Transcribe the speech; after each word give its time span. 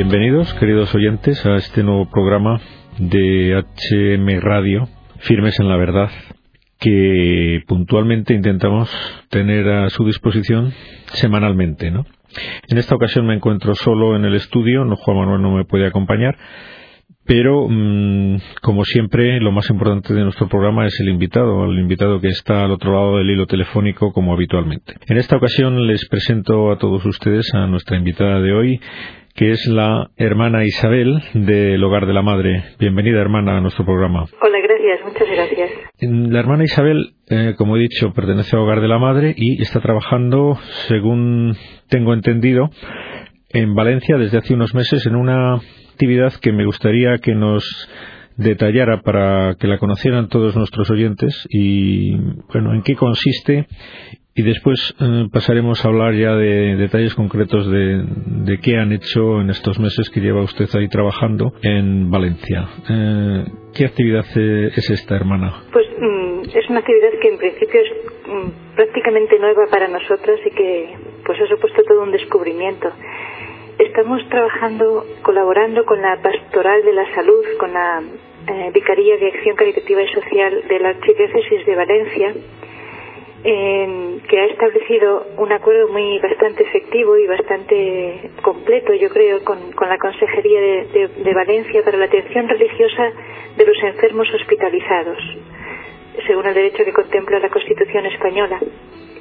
Bienvenidos, 0.00 0.54
queridos 0.54 0.94
oyentes, 0.94 1.44
a 1.44 1.56
este 1.56 1.82
nuevo 1.82 2.08
programa 2.08 2.60
de 3.00 3.52
HM 3.90 4.40
Radio, 4.40 4.88
Firmes 5.18 5.58
en 5.58 5.68
la 5.68 5.76
Verdad, 5.76 6.08
que 6.78 7.64
puntualmente 7.66 8.32
intentamos 8.32 8.88
tener 9.28 9.68
a 9.68 9.90
su 9.90 10.04
disposición 10.06 10.72
semanalmente, 11.14 11.90
¿no? 11.90 12.06
En 12.68 12.78
esta 12.78 12.94
ocasión 12.94 13.26
me 13.26 13.34
encuentro 13.34 13.74
solo 13.74 14.14
en 14.14 14.24
el 14.24 14.36
estudio, 14.36 14.84
no 14.84 14.94
Juan 14.94 15.16
Manuel 15.16 15.42
no 15.42 15.56
me 15.56 15.64
puede 15.64 15.88
acompañar, 15.88 16.38
pero, 17.26 17.66
mm, 17.68 18.36
como 18.62 18.84
siempre, 18.84 19.40
lo 19.40 19.50
más 19.50 19.68
importante 19.68 20.14
de 20.14 20.22
nuestro 20.22 20.48
programa 20.48 20.86
es 20.86 20.98
el 21.00 21.08
invitado, 21.08 21.64
el 21.64 21.78
invitado 21.78 22.20
que 22.20 22.28
está 22.28 22.62
al 22.64 22.70
otro 22.70 22.92
lado 22.92 23.18
del 23.18 23.30
hilo 23.30 23.46
telefónico 23.46 24.12
como 24.12 24.32
habitualmente. 24.32 24.94
En 25.08 25.18
esta 25.18 25.36
ocasión 25.36 25.88
les 25.88 26.08
presento 26.08 26.70
a 26.70 26.78
todos 26.78 27.04
ustedes 27.04 27.52
a 27.52 27.66
nuestra 27.66 27.98
invitada 27.98 28.40
de 28.40 28.52
hoy, 28.52 28.80
que 29.38 29.52
es 29.52 29.68
la 29.68 30.10
hermana 30.16 30.64
Isabel 30.64 31.22
del 31.32 31.84
Hogar 31.84 32.06
de 32.06 32.12
la 32.12 32.22
Madre. 32.22 32.64
Bienvenida, 32.80 33.20
hermana, 33.20 33.56
a 33.56 33.60
nuestro 33.60 33.84
programa. 33.84 34.24
Hola, 34.42 34.58
gracias, 34.60 34.98
muchas 35.06 35.28
gracias. 35.30 35.70
La 36.00 36.40
hermana 36.40 36.64
Isabel, 36.64 37.12
eh, 37.30 37.54
como 37.56 37.76
he 37.76 37.80
dicho, 37.80 38.12
pertenece 38.12 38.56
al 38.56 38.62
Hogar 38.62 38.80
de 38.80 38.88
la 38.88 38.98
Madre 38.98 39.34
y 39.36 39.62
está 39.62 39.78
trabajando, 39.78 40.58
según 40.88 41.54
tengo 41.88 42.14
entendido, 42.14 42.70
en 43.50 43.76
Valencia 43.76 44.16
desde 44.16 44.38
hace 44.38 44.54
unos 44.54 44.74
meses 44.74 45.06
en 45.06 45.14
una 45.14 45.60
actividad 45.92 46.32
que 46.42 46.50
me 46.50 46.64
gustaría 46.64 47.18
que 47.18 47.36
nos 47.36 47.62
detallara 48.38 49.02
para 49.02 49.56
que 49.56 49.66
la 49.66 49.78
conocieran 49.78 50.28
todos 50.28 50.56
nuestros 50.56 50.90
oyentes 50.90 51.46
y 51.50 52.16
bueno 52.52 52.72
en 52.72 52.82
qué 52.82 52.94
consiste 52.94 53.66
y 54.38 54.42
después 54.42 54.94
eh, 55.00 55.26
pasaremos 55.32 55.84
a 55.84 55.88
hablar 55.88 56.14
ya 56.14 56.36
de 56.36 56.76
detalles 56.76 57.12
concretos 57.16 57.68
de, 57.68 58.04
de, 58.46 58.60
qué 58.60 58.76
han 58.76 58.92
hecho 58.92 59.40
en 59.40 59.50
estos 59.50 59.80
meses 59.80 60.08
que 60.10 60.20
lleva 60.20 60.42
usted 60.42 60.68
ahí 60.78 60.88
trabajando 60.88 61.54
en 61.60 62.08
Valencia. 62.08 62.68
Eh, 62.88 63.44
¿Qué 63.74 63.86
actividad 63.86 64.24
eh, 64.36 64.70
es 64.76 64.90
esta, 64.90 65.16
hermana? 65.16 65.64
Pues 65.72 65.86
mm, 65.98 66.56
es 66.56 66.70
una 66.70 66.78
actividad 66.78 67.18
que 67.20 67.28
en 67.30 67.38
principio 67.38 67.80
es 67.80 67.90
mm, 68.28 68.76
prácticamente 68.76 69.40
nueva 69.40 69.66
para 69.72 69.88
nosotros 69.88 70.38
y 70.46 70.50
que 70.54 70.94
pues 71.26 71.36
ha 71.40 71.48
supuesto 71.48 71.82
todo 71.82 72.04
un 72.04 72.12
descubrimiento. 72.12 72.92
Estamos 73.76 74.22
trabajando, 74.28 75.04
colaborando 75.22 75.84
con 75.84 76.00
la 76.00 76.16
Pastoral 76.22 76.84
de 76.84 76.92
la 76.92 77.12
Salud, 77.12 77.44
con 77.58 77.72
la 77.72 78.02
eh, 78.48 78.70
Vicaría 78.72 79.16
de 79.16 79.28
Acción 79.28 79.56
Caritativa 79.56 80.02
y 80.02 80.08
Social 80.08 80.62
de 80.68 80.78
la 80.80 80.88
Archidiócesis 80.90 81.66
de 81.66 81.74
Valencia, 81.74 82.34
eh, 83.44 84.18
que 84.28 84.40
ha 84.40 84.46
establecido 84.46 85.26
un 85.36 85.52
acuerdo 85.52 85.88
muy 85.88 86.18
bastante 86.18 86.64
efectivo 86.64 87.16
y 87.16 87.26
bastante 87.26 88.30
completo, 88.42 88.92
yo 88.94 89.08
creo, 89.10 89.44
con, 89.44 89.72
con 89.72 89.88
la 89.88 89.98
Consejería 89.98 90.60
de, 90.60 91.08
de, 91.08 91.34
Valencia 91.34 91.84
para 91.84 91.98
la 91.98 92.06
atención 92.06 92.48
religiosa 92.48 93.12
de 93.56 93.64
los 93.64 93.76
enfermos 93.82 94.28
hospitalizados, 94.34 95.18
según 96.26 96.46
el 96.46 96.54
derecho 96.54 96.84
que 96.84 96.92
contempla 96.92 97.38
la 97.38 97.48
Constitución 97.48 98.06
española 98.06 98.60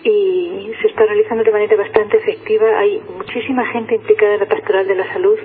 y 0.03 0.71
se 0.81 0.87
está 0.87 1.05
realizando 1.05 1.43
de 1.43 1.51
manera 1.51 1.75
bastante 1.75 2.17
efectiva. 2.17 2.79
Hay 2.79 3.01
muchísima 3.17 3.65
gente 3.67 3.95
implicada 3.95 4.35
en 4.35 4.39
la 4.39 4.45
pastoral 4.45 4.87
de 4.87 4.95
la 4.95 5.13
salud, 5.13 5.37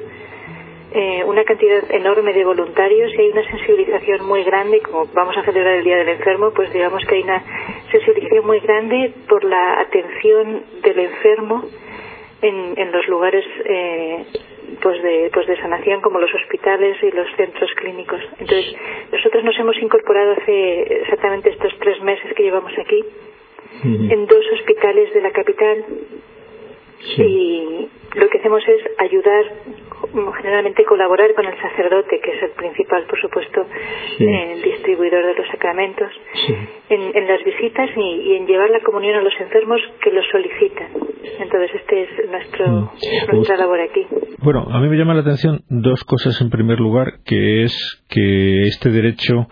eh, 0.95 1.25
una 1.25 1.45
cantidad 1.45 1.91
enorme 1.91 2.33
de 2.33 2.45
voluntarios 2.45 3.13
y 3.15 3.21
hay 3.21 3.31
una 3.31 3.45
sensibilización 3.51 4.27
muy 4.27 4.45
grande, 4.45 4.81
como 4.81 5.07
vamos 5.07 5.37
a 5.37 5.43
celebrar 5.43 5.77
el 5.77 5.85
Día 5.85 5.97
del 5.97 6.09
Enfermo, 6.09 6.53
pues 6.55 6.73
digamos 6.73 7.05
que 7.07 7.15
hay 7.17 7.23
una 7.23 7.43
sensibilización 7.91 8.47
muy 8.47 8.61
grande 8.61 9.13
por 9.29 9.45
la 9.45 9.81
atención 9.81 10.65
del 10.83 10.99
enfermo 10.99 11.65
en, 12.43 12.75
en 12.77 12.93
los 12.93 13.07
lugares 13.09 13.45
eh, 13.65 14.25
pues 14.81 15.03
de 15.03 15.31
pues 15.33 15.47
de 15.47 15.57
sanación 15.57 16.01
como 16.01 16.19
los 16.19 16.33
hospitales 16.35 16.97
y 17.03 17.11
los 17.11 17.29
centros 17.37 17.71
clínicos. 17.77 18.21
Entonces, 18.39 18.75
nosotros 19.13 19.45
nos 19.45 19.59
hemos 19.59 19.77
incorporado 19.79 20.33
hace 20.33 21.03
exactamente 21.03 21.51
estos 21.51 21.73
tres 21.79 22.03
meses 22.03 22.33
que 22.35 22.43
llevamos 22.43 22.73
aquí 22.79 23.05
en 23.85 24.27
dos 24.27 24.45
hospitales 24.53 25.13
de 25.13 25.21
la 25.21 25.31
capital. 25.31 25.85
Y 27.17 27.89
lo 28.15 28.29
que 28.29 28.39
hacemos 28.39 28.63
es 28.69 28.83
ayudar 28.99 29.45
generalmente 30.37 30.85
colaborar 30.85 31.35
con 31.35 31.47
el 31.47 31.61
sacerdote, 31.61 32.21
que 32.21 32.31
es 32.37 32.43
el 32.43 32.51
principal, 32.51 33.05
por 33.05 33.21
supuesto, 33.21 33.67
el 34.19 34.63
distribuidor 34.63 35.27
de 35.27 35.35
los 35.35 35.47
sacramentos, 35.49 36.11
en, 36.89 37.27
las 37.27 37.45
visitas 37.45 37.91
y, 37.97 38.37
en 38.37 38.47
llevar 38.47 38.71
la 38.71 38.81
comunión 38.81 39.17
a 39.17 39.23
los 39.23 39.33
enfermos 39.41 39.81
que 40.03 40.11
lo 40.11 40.23
solicitan. 40.31 40.89
Entonces, 41.39 41.71
este 41.75 42.03
es 42.03 42.31
nuestro, 42.31 42.67
mm. 42.67 42.89
nuestra 43.33 43.57
labor 43.57 43.81
aquí. 43.81 44.07
Bueno, 44.39 44.67
a 44.71 44.81
mí 44.81 44.89
me 44.89 44.97
llama 44.97 45.15
la 45.15 45.21
atención 45.21 45.61
dos 45.69 46.05
cosas 46.05 46.41
en 46.41 46.51
primer 46.51 46.81
lugar, 46.81 47.21
que 47.25 47.63
es 47.63 48.05
que 48.09 48.67
este 48.67 48.91
derecho 48.91 49.47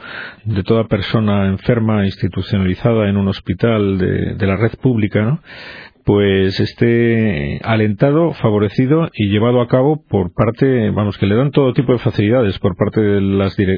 de 0.44 0.62
toda 0.62 0.84
persona 0.84 1.46
enferma 1.46 2.04
institucionalizada 2.04 3.08
en 3.08 3.16
un 3.16 3.28
hospital 3.28 3.98
de, 3.98 4.34
de 4.34 4.46
la 4.46 4.56
red 4.56 4.72
pública, 4.80 5.22
¿no? 5.22 5.40
Pues 6.04 6.58
esté 6.60 7.60
alentado, 7.62 8.32
favorecido 8.34 9.08
y 9.12 9.30
llevado 9.30 9.60
a 9.60 9.68
cabo 9.68 10.02
por 10.08 10.32
parte, 10.34 10.90
vamos, 10.90 11.18
que 11.18 11.26
le 11.26 11.36
dan 11.36 11.50
todo 11.50 11.72
tipo 11.72 11.92
de 11.92 11.98
facilidades 11.98 12.58
por 12.58 12.76
parte 12.76 13.00
de 13.00 13.20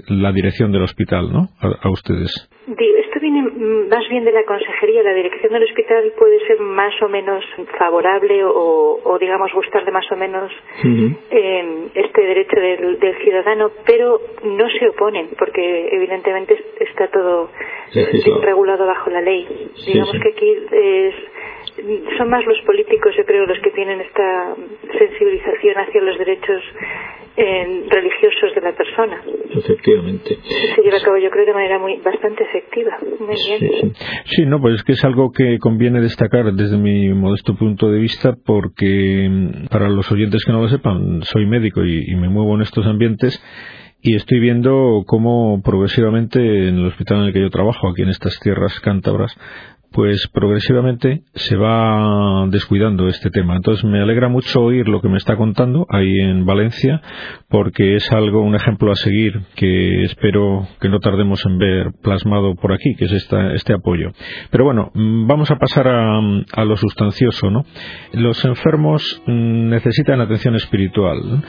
la 0.09 0.33
dirección 0.33 0.73
del 0.73 0.83
hospital, 0.83 1.33
¿no? 1.33 1.49
A, 1.61 1.91
ustedes. 1.91 2.31
Esto 2.67 3.21
viene 3.21 3.43
más 3.43 4.09
bien 4.09 4.25
de 4.25 4.33
la 4.33 4.45
consejería. 4.45 5.03
La 5.03 5.15
dirección 5.15 5.53
del 5.53 5.65
hospital 5.65 6.13
puede 6.19 6.39
ser 6.47 6.61
más 6.61 6.95
o 7.03 7.09
menos 7.09 7.45
favorable 7.79 8.43
o, 8.45 9.19
digamos, 9.21 9.53
gustarle 9.53 9.91
más 9.91 10.11
o 10.11 10.17
menos 10.17 10.51
este 11.95 12.21
derecho 12.23 12.57
del, 12.59 12.99
ciudadano, 13.23 13.71
pero 13.87 14.21
no 14.45 14.69
se 14.79 14.89
oponen 14.89 15.29
porque 15.39 15.89
evidentemente 15.93 16.57
está 16.81 17.09
todo 17.09 17.51
regulado 18.43 18.87
bajo 18.87 19.11
la 19.11 19.21
ley. 19.21 19.47
digamos 19.87 20.13
que 20.13 20.29
aquí 20.29 20.57
es 20.73 21.15
son 22.19 22.29
más 22.29 22.45
los 22.45 22.59
políticos, 22.67 23.15
yo 23.17 23.25
creo, 23.25 23.47
los 23.47 23.59
que 23.61 23.71
tienen 23.71 24.01
esta 24.01 24.55
sensibilización 24.99 25.77
hacia 25.77 26.03
los 26.03 26.19
derechos 26.19 26.63
eh, 27.37 27.85
religiosos 27.89 28.55
de 28.55 28.61
la 28.61 28.73
persona. 28.73 29.23
Efectivamente. 29.51 30.37
Se 30.75 30.83
lleva 30.83 30.99
a 30.99 31.03
cabo, 31.03 31.17
yo 31.17 31.31
creo, 31.31 31.47
de 31.47 31.55
manera 31.55 31.79
muy 31.79 31.97
bastante 31.99 32.45
efectiva. 32.45 32.99
Muy 33.19 33.37
bien. 33.47 33.93
Sí, 34.27 34.45
no, 34.47 34.61
pues 34.61 34.77
es 34.77 34.83
que 34.83 34.93
es 34.93 35.05
algo 35.05 35.33
que 35.33 35.59
conviene 35.59 36.01
destacar 36.01 36.53
desde 36.53 36.77
mi 36.77 37.13
modesto 37.15 37.55
punto 37.57 37.91
de 37.91 37.99
vista, 37.99 38.35
porque 38.45 39.29
mm, 39.31 39.67
para 39.69 39.89
los 39.89 40.11
oyentes 40.13 40.45
que 40.45 40.53
no 40.53 40.61
lo 40.61 40.69
sepan, 40.69 41.23
soy 41.23 41.47
médico 41.47 41.85
y 41.85 42.15
me 42.17 42.29
muevo 42.29 42.55
en 42.55 42.63
estos 42.63 42.87
ambientes 42.87 43.43
y 44.05 44.17
estoy 44.17 44.41
viendo 44.41 45.05
cómo 45.07 45.63
progresivamente 45.63 46.41
en 46.41 46.77
el 46.77 46.87
hospital 46.87 47.19
en 47.19 47.25
el 47.27 47.33
que 47.33 47.41
yo 47.41 47.51
trabajo, 47.51 47.89
aquí 47.89 48.03
en 48.03 48.09
estas 48.09 48.39
tierras 48.41 48.79
cántabras, 48.81 49.33
pues 49.93 50.29
progresivamente 50.33 51.23
se 51.35 51.57
va 51.57 52.47
descuidando 52.49 53.09
este 53.09 53.31
tema. 53.31 53.57
Entonces 53.57 53.85
me 53.85 54.01
alegra 54.01 54.29
mucho 54.29 54.63
oír 54.63 54.89
lo 54.89 55.01
que 55.01 55.09
me 55.09 55.19
está 55.19 55.37
contando 55.37 55.87
ahí 55.89 56.21
en 56.21 56.45
Valencia, 56.45 57.01
porque 57.49 57.97
es 57.97 58.11
algo, 58.13 58.43
un 58.43 58.55
ejemplo 58.55 58.91
a 58.91 58.97
seguir 58.97 59.43
que 59.55 60.03
espero 60.03 60.67
que 60.81 60.89
no 60.89 61.01
tardemos 61.01 61.45
en 61.47 61.59
ver 61.59 61.93
plasmado 62.03 62.55
por 62.55 62.73
aquí, 62.73 62.95
que 62.97 63.05
es 63.05 63.13
esta, 63.13 63.53
este 63.55 63.75
apoyo. 63.75 64.13
Pero 64.51 64.65
bueno, 64.65 64.91
mm, 64.95 65.27
vamos 65.27 65.51
a 65.51 65.57
pasar 65.57 65.89
a, 65.89 66.19
a 66.53 66.65
lo 66.65 66.77
sustancioso, 66.77 67.51
¿no? 67.51 67.65
Los 68.13 68.45
enfermos 68.45 69.23
mm, 69.27 69.69
necesitan 69.69 70.21
atención 70.21 70.57
espiritual, 70.57 71.45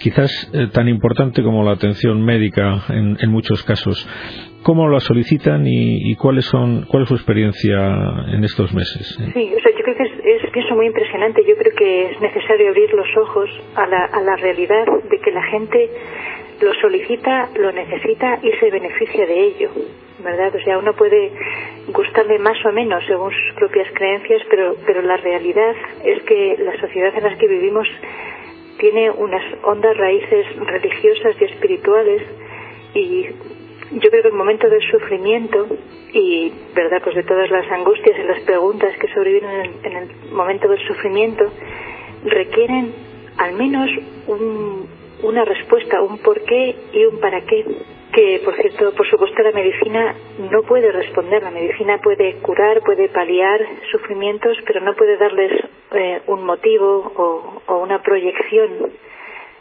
quizás 0.00 0.50
eh, 0.52 0.68
tan 0.72 0.88
importante 0.88 1.42
como 1.42 1.64
la 1.64 1.72
atención 1.72 2.22
médica 2.22 2.84
en 2.88 3.30
muchos 3.30 3.62
casos 3.64 4.06
cómo 4.62 4.88
la 4.88 5.00
solicitan 5.00 5.64
y, 5.66 6.14
cuáles 6.16 6.44
son 6.46 6.86
cuál 6.86 7.04
es 7.04 7.08
su 7.08 7.14
experiencia 7.14 7.78
en 8.32 8.44
estos 8.44 8.72
meses. 8.74 9.16
Sí, 9.32 9.52
o 9.56 9.60
sea, 9.60 9.72
yo 9.72 9.82
creo 9.82 9.96
que 9.96 10.02
es, 10.02 10.42
es 10.44 10.50
pienso 10.50 10.74
muy 10.74 10.86
impresionante. 10.86 11.42
Yo 11.46 11.56
creo 11.56 11.74
que 11.76 12.10
es 12.10 12.20
necesario 12.20 12.68
abrir 12.68 12.92
los 12.92 13.08
ojos 13.16 13.50
a 13.74 13.86
la, 13.86 14.04
a 14.04 14.20
la 14.20 14.36
realidad 14.36 14.84
de 15.10 15.18
que 15.18 15.30
la 15.30 15.42
gente 15.44 15.90
lo 16.60 16.74
solicita, 16.74 17.48
lo 17.58 17.72
necesita 17.72 18.38
y 18.42 18.50
se 18.52 18.70
beneficia 18.70 19.26
de 19.26 19.46
ello, 19.46 19.70
¿verdad? 20.22 20.54
O 20.54 20.60
sea, 20.62 20.78
uno 20.78 20.92
puede 20.94 21.32
gustarle 21.88 22.38
más 22.38 22.58
o 22.66 22.72
menos 22.72 23.02
según 23.06 23.30
sus 23.30 23.54
propias 23.56 23.88
creencias, 23.94 24.42
pero, 24.50 24.74
pero 24.86 25.02
la 25.02 25.16
realidad 25.16 25.74
es 26.04 26.22
que 26.24 26.56
la 26.58 26.78
sociedad 26.78 27.16
en 27.16 27.24
la 27.24 27.38
que 27.38 27.48
vivimos 27.48 27.88
tiene 28.78 29.10
unas 29.10 29.42
hondas 29.62 29.96
raíces 29.96 30.46
religiosas 30.66 31.36
y 31.40 31.44
espirituales 31.44 32.22
y 32.94 33.26
yo 33.92 34.10
creo 34.10 34.22
que 34.22 34.28
el 34.28 34.34
momento 34.34 34.68
del 34.68 34.82
sufrimiento 34.90 35.66
y, 36.12 36.52
¿verdad?, 36.74 37.00
pues 37.02 37.16
de 37.16 37.24
todas 37.24 37.50
las 37.50 37.70
angustias 37.70 38.16
y 38.18 38.22
las 38.22 38.40
preguntas 38.40 38.96
que 38.98 39.08
sobreviven 39.08 39.74
en 39.82 39.96
el, 39.96 40.08
momento 40.32 40.68
del 40.68 40.78
sufrimiento, 40.86 41.50
requieren 42.24 42.92
al 43.36 43.54
menos 43.54 43.90
una 45.22 45.44
respuesta, 45.44 46.02
un 46.02 46.18
por 46.18 46.40
qué 46.42 46.76
y 46.92 47.04
un 47.04 47.18
para 47.20 47.40
qué. 47.42 47.64
Que, 48.12 48.40
por 48.44 48.54
cierto, 48.56 48.92
por 48.92 49.08
supuesto, 49.08 49.40
la 49.42 49.52
medicina 49.52 50.14
no 50.50 50.62
puede 50.62 50.90
responder. 50.90 51.42
La 51.42 51.52
medicina 51.52 51.98
puede 51.98 52.34
curar, 52.42 52.80
puede 52.80 53.08
paliar 53.08 53.60
sufrimientos, 53.90 54.56
pero 54.66 54.80
no 54.80 54.94
puede 54.94 55.16
darles 55.16 55.52
eh, 55.92 56.20
un 56.26 56.44
motivo 56.44 57.12
o 57.66 57.76
una 57.78 58.02
proyección 58.02 58.90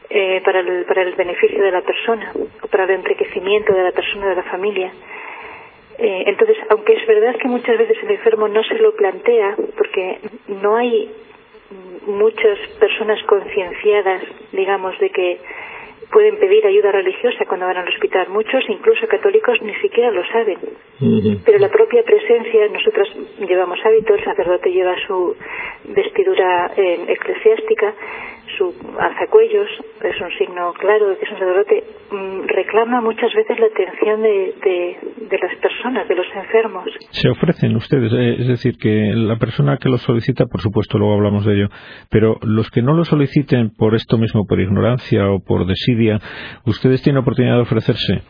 eh, 0.10 0.42
para, 0.44 0.62
el, 0.62 0.86
para 0.86 1.04
el 1.04 1.14
beneficio 1.16 1.64
de 1.64 1.72
la 1.72 1.82
persona 1.82 2.32
o 2.62 2.68
para 2.68 2.86
el 2.86 2.92
enriquecimiento 2.92 3.74
de 3.74 3.84
la 3.84 3.92
persona, 3.92 4.28
de 4.30 4.36
la 4.36 4.44
familia. 4.44 4.92
Eh, 5.98 6.24
entonces, 6.28 6.58
aunque 6.70 6.94
es 6.94 7.06
verdad 7.06 7.36
que 7.36 7.48
muchas 7.48 7.78
veces 7.78 7.98
el 8.04 8.12
enfermo 8.12 8.48
no 8.48 8.64
se 8.64 8.76
lo 8.76 8.96
plantea, 8.96 9.56
porque 9.78 10.20
no 10.48 10.78
hay 10.78 11.12
muchas 12.08 12.58
personas 12.80 13.22
concienciadas, 13.24 14.24
digamos, 14.52 14.98
de 15.00 15.10
que 15.10 15.38
pueden 16.12 16.38
pedir 16.38 16.66
ayuda 16.66 16.92
religiosa 16.92 17.46
cuando 17.46 17.68
van 17.68 17.78
al 17.78 17.88
hospital. 17.88 18.30
Muchos, 18.30 18.64
incluso 18.68 19.08
católicos, 19.08 19.62
ni 19.62 19.76
siquiera 19.76 20.10
lo 20.12 20.26
saben. 20.28 20.58
Pero 21.46 21.60
la 21.60 21.70
propia 21.70 22.04
presencia, 22.04 22.68
nosotros 22.68 23.10
llevamos 23.48 23.80
hábito, 23.86 24.16
el 24.16 24.24
sacerdote 24.24 24.72
lleva 24.72 24.96
su 25.06 25.36
vestidura 25.86 26.72
eh, 26.76 27.06
eclesiástica, 27.08 27.94
su 28.58 28.74
alzacuellos, 29.00 29.68
es 30.02 30.22
un 30.22 30.32
signo 30.38 30.74
claro 30.74 31.10
de 31.10 31.18
que 31.18 31.26
es 31.26 31.32
un 31.32 31.40
sacerdote, 31.40 31.84
mm, 32.12 32.48
reclama 32.48 33.02
muchas 33.02 33.34
veces 33.34 33.60
la 33.60 33.68
atención 33.68 34.22
de, 34.22 34.54
de, 35.30 35.38
las 35.38 35.56
personas, 35.58 36.08
de 36.08 36.16
los 36.16 36.28
enfermos. 36.36 36.86
Se 37.12 37.30
ofrecen 37.30 37.76
ustedes, 37.76 38.12
eh, 38.14 38.36
es 38.40 38.48
decir, 38.48 38.78
que 38.78 39.12
la 39.16 39.38
persona 39.38 39.78
que 39.78 39.90
lo 39.90 39.98
solicita, 39.98 40.46
por 40.46 40.62
supuesto, 40.62 40.98
luego 40.98 41.14
hablamos 41.14 41.46
de 41.46 41.54
ello, 41.54 41.68
pero 42.10 42.38
los 42.42 42.70
que 42.70 42.82
no 42.82 42.94
lo 42.94 43.06
soliciten 43.06 43.72
por 43.78 43.96
esto 43.96 44.18
mismo, 44.18 44.46
por 44.46 44.60
ignorancia 44.60 45.30
o 45.30 45.40
por 45.40 45.66
desidia, 45.66 46.20
¿ustedes 46.66 47.02
tienen 47.02 47.22
oportunidad 47.22 47.56
de 47.56 47.62
ofrecerse? 47.62 48.24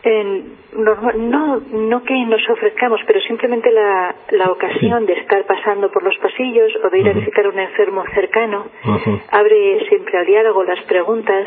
no, 1.16 1.60
no 1.60 2.02
que 2.02 2.14
nos 2.26 2.40
ofrezcamos, 2.48 3.00
pero 3.06 3.20
simplemente 3.20 3.70
la, 3.70 4.14
la 4.30 4.50
ocasión 4.50 5.06
de 5.06 5.14
estar 5.14 5.44
pasando 5.46 5.90
por 5.90 6.02
los 6.02 6.16
pasillos 6.18 6.72
o 6.84 6.90
de 6.90 7.00
ir 7.00 7.08
a 7.08 7.12
visitar 7.12 7.46
a 7.46 7.48
un 7.48 7.58
enfermo 7.58 8.04
cercano 8.14 8.66
abre 9.30 9.86
siempre 9.88 10.09
al 10.16 10.26
diálogo 10.26 10.64
las 10.64 10.82
preguntas 10.84 11.46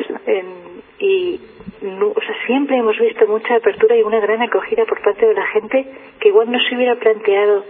y 1.00 1.40
o 1.84 2.22
sea, 2.22 2.36
siempre 2.48 2.78
hemos 2.78 2.98
visto 2.98 3.28
mucha 3.28 3.56
apertura 3.56 3.98
y 3.98 4.04
una 4.04 4.20
gran 4.20 4.42
acogida 4.42 4.86
por 4.86 5.02
parte 5.02 5.26
de 5.26 5.34
la 5.34 5.46
gente 5.48 5.86
que 6.20 6.30
igual 6.30 6.50
no 6.50 6.58
se 6.70 6.76
hubiera 6.76 6.96
planteado 6.96 7.66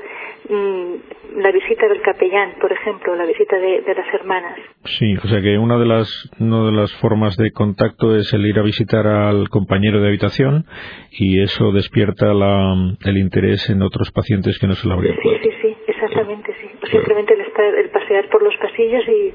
mm, 0.50 0.94
la 1.42 1.52
visita 1.52 1.88
del 1.88 2.02
capellán, 2.02 2.54
por 2.62 2.72
ejemplo, 2.72 3.16
la 3.16 3.26
visita 3.26 3.58
de, 3.58 3.82
las 3.82 4.14
hermanas. 4.14 4.60
Sí, 4.86 5.16
o 5.18 5.28
sea 5.28 5.42
que 5.42 5.58
una 5.58 5.80
de 5.80 5.86
las 5.86 6.30
una 6.40 6.66
de 6.66 6.72
las 6.74 6.94
formas 6.98 7.36
de 7.38 7.52
contacto 7.52 8.16
es 8.16 8.32
el 8.34 8.46
ir 8.46 8.60
a 8.60 8.64
visitar 8.64 9.08
al 9.08 9.50
compañero 9.50 10.00
de 10.00 10.10
habitación 10.10 10.66
y 11.12 11.42
eso 11.42 11.72
despierta 11.72 12.34
la, 12.34 12.76
el 13.06 13.18
interés 13.18 13.70
en 13.70 13.82
otros 13.82 14.12
pacientes 14.12 14.60
que 14.60 14.68
no 14.68 14.74
se 14.74 14.88
lo 14.88 14.94
habrían 14.94 15.18
Sí, 15.24 15.30
sí, 15.42 15.50
sí, 15.62 15.78
exactamente, 15.88 16.54
sí. 16.62 16.68
O 16.84 16.86
simplemente 16.86 17.34
el, 17.34 17.42
estar, 17.42 17.76
el 17.76 17.90
pasear 17.90 18.30
por 18.30 18.44
los 18.44 18.56
pasillos 18.58 19.04
y 19.08 19.34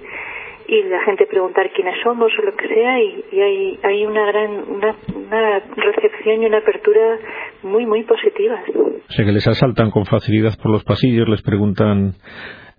y 0.69 0.83
la 0.83 1.03
gente 1.05 1.27
preguntar 1.27 1.71
quiénes 1.75 1.95
somos 2.03 2.31
o 2.39 2.43
lo 2.43 2.55
que 2.55 2.69
sea 2.69 3.01
y, 3.01 3.41
hay, 3.41 3.79
hay 3.83 4.05
una 4.05 4.27
gran 4.27 4.51
una, 4.69 4.95
una, 5.15 5.61
recepción 5.77 6.43
y 6.43 6.47
una 6.47 6.59
apertura 6.59 7.19
muy 7.63 7.87
muy 7.87 8.05
positiva. 8.05 8.63
O 8.75 9.13
sea 9.13 9.25
que 9.25 9.33
les 9.33 9.47
asaltan 9.47 9.91
con 9.91 10.05
facilidad 10.05 10.59
por 10.63 10.71
los 10.71 10.85
pasillos, 10.85 11.27
les 11.27 11.41
preguntan 11.41 12.13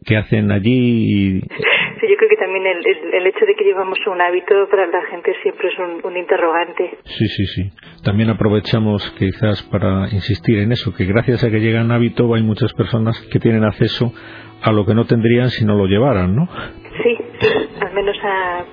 qué 0.05 0.17
hacen 0.17 0.51
allí 0.51 0.69
y... 0.69 1.41
Sí, 1.41 2.07
yo 2.07 2.15
creo 2.15 2.29
que 2.29 2.37
también 2.37 2.65
el, 2.65 3.13
el, 3.13 3.27
hecho 3.27 3.45
de 3.45 3.55
que 3.55 3.65
llevamos 3.65 3.97
un 4.07 4.21
hábito 4.21 4.69
para 4.69 4.87
la 4.87 5.05
gente 5.07 5.33
siempre 5.41 5.67
es 5.67 5.77
un, 5.79 5.99
un, 6.05 6.17
interrogante. 6.17 6.97
Sí, 7.03 7.27
sí, 7.27 7.45
sí. 7.47 7.71
También 8.05 8.29
aprovechamos 8.29 9.11
quizás 9.17 9.61
para 9.63 10.07
insistir 10.09 10.59
en 10.59 10.71
eso, 10.71 10.93
que 10.95 11.03
gracias 11.03 11.43
a 11.43 11.51
que 11.51 11.59
llega 11.59 11.83
un 11.83 11.91
hábito 11.91 12.33
hay 12.33 12.43
muchas 12.43 12.71
personas 12.73 13.19
que 13.29 13.39
tienen 13.39 13.65
acceso 13.65 14.13
a 14.61 14.71
lo 14.71 14.85
que 14.85 14.93
no 14.93 15.05
tendrían 15.05 15.49
si 15.49 15.65
no 15.65 15.75
lo 15.75 15.87
llevaran, 15.87 16.35
¿no? 16.35 16.47
Sí, 17.03 17.17
al 17.41 17.68
menos 17.99 18.17
a, 18.23 18.63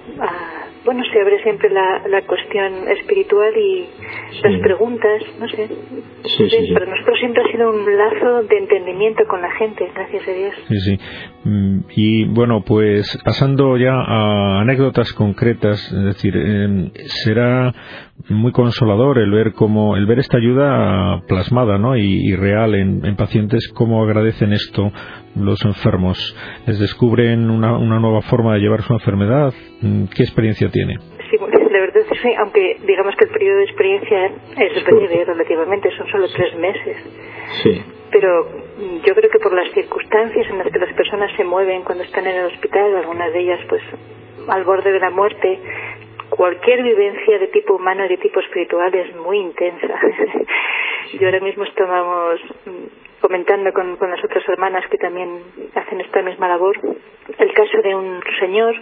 bueno, 0.84 1.02
se 1.12 1.20
abre 1.20 1.42
siempre 1.42 1.68
la, 1.70 2.06
la 2.08 2.22
cuestión 2.22 2.88
espiritual 2.88 3.52
y 3.56 3.86
las 4.42 4.60
preguntas, 4.60 5.22
no 5.40 5.48
sé. 5.48 5.68
Sí, 6.24 6.72
para 6.72 6.86
nosotros 6.86 7.18
siempre 7.18 7.42
ha 7.42 7.50
sido 7.50 7.70
un 7.70 7.96
lazo 7.96 8.42
de 8.44 8.58
entendimiento 8.58 9.24
con 9.28 9.42
la 9.42 9.50
gente, 9.52 9.90
gracias 9.94 10.28
a 10.28 10.30
Dios. 10.30 10.54
Sí, 10.68 10.80
sí. 10.80 10.98
Mm, 11.44 11.78
y 11.96 12.24
bueno, 12.26 12.62
pues 12.64 13.18
pasando 13.24 13.76
ya 13.76 13.94
a 13.94 14.60
anécdotas 14.60 15.12
concretas, 15.12 15.92
es 15.92 16.04
decir, 16.04 16.36
em, 16.36 16.90
será 17.24 17.72
muy 18.28 18.52
consolador 18.52 19.18
el 19.18 19.30
ver 19.30 19.52
cómo 19.52 19.96
el 19.96 20.06
ver 20.06 20.20
esta 20.20 20.38
ayuda 20.38 21.22
plasmada 21.28 21.78
¿no? 21.78 21.96
y, 21.96 22.34
real 22.34 22.74
en, 22.74 23.16
pacientes 23.16 23.68
cómo 23.74 24.02
agradecen 24.02 24.52
esto 24.52 24.90
los 25.36 25.64
enfermos. 25.64 26.36
Les 26.66 26.78
descubren 26.78 27.50
una, 27.50 27.76
una 27.76 27.98
nueva 28.00 28.22
forma 28.22 28.54
de 28.54 28.60
llevar 28.60 28.82
su 28.82 28.92
enfermedad. 28.92 29.52
Mm, 29.82 30.04
qué 30.14 30.22
experiencia 30.22 30.68
tiene 30.70 30.96
sí 31.30 31.36
la 31.38 31.80
verdad 31.80 31.96
es 31.98 32.20
que 32.20 32.36
aunque 32.36 32.76
digamos 32.86 33.14
que 33.16 33.24
el 33.24 33.30
periodo 33.30 33.58
de 33.58 33.64
experiencia 33.64 34.26
es 34.58 34.84
breve 34.84 35.24
relativamente 35.24 35.90
son 35.96 36.06
solo 36.08 36.26
tres 36.34 36.56
meses. 36.56 36.96
Sí. 37.62 37.82
Pero 38.10 38.48
yo 39.04 39.14
creo 39.14 39.30
que 39.30 39.38
por 39.38 39.52
las 39.52 39.72
circunstancias 39.72 40.46
en 40.48 40.58
las 40.58 40.68
que 40.70 40.78
las 40.78 40.94
personas 40.94 41.30
se 41.36 41.44
mueven 41.44 41.82
cuando 41.82 42.04
están 42.04 42.26
en 42.26 42.36
el 42.36 42.46
hospital 42.46 42.96
algunas 42.96 43.32
de 43.32 43.40
ellas 43.40 43.60
pues 43.68 43.82
al 44.48 44.64
borde 44.64 44.92
de 44.92 45.00
la 45.00 45.10
muerte 45.10 45.58
cualquier 46.30 46.82
vivencia 46.82 47.38
de 47.38 47.48
tipo 47.48 47.74
humano 47.74 48.04
y 48.04 48.08
de 48.08 48.16
tipo 48.18 48.40
espiritual 48.40 48.94
es 48.94 49.14
muy 49.16 49.38
intensa. 49.38 49.86
Yo 51.20 51.26
ahora 51.26 51.40
mismo 51.40 51.64
estábamos 51.64 52.40
mm, 52.66 53.05
comentando 53.20 53.72
con, 53.72 53.96
con 53.96 54.10
las 54.10 54.22
otras 54.24 54.46
hermanas 54.48 54.86
que 54.88 54.98
también 54.98 55.42
hacen 55.74 56.00
esta 56.00 56.22
misma 56.22 56.48
labor 56.48 56.78
el 57.38 57.52
caso 57.52 57.82
de 57.82 57.94
un 57.94 58.20
señor 58.38 58.76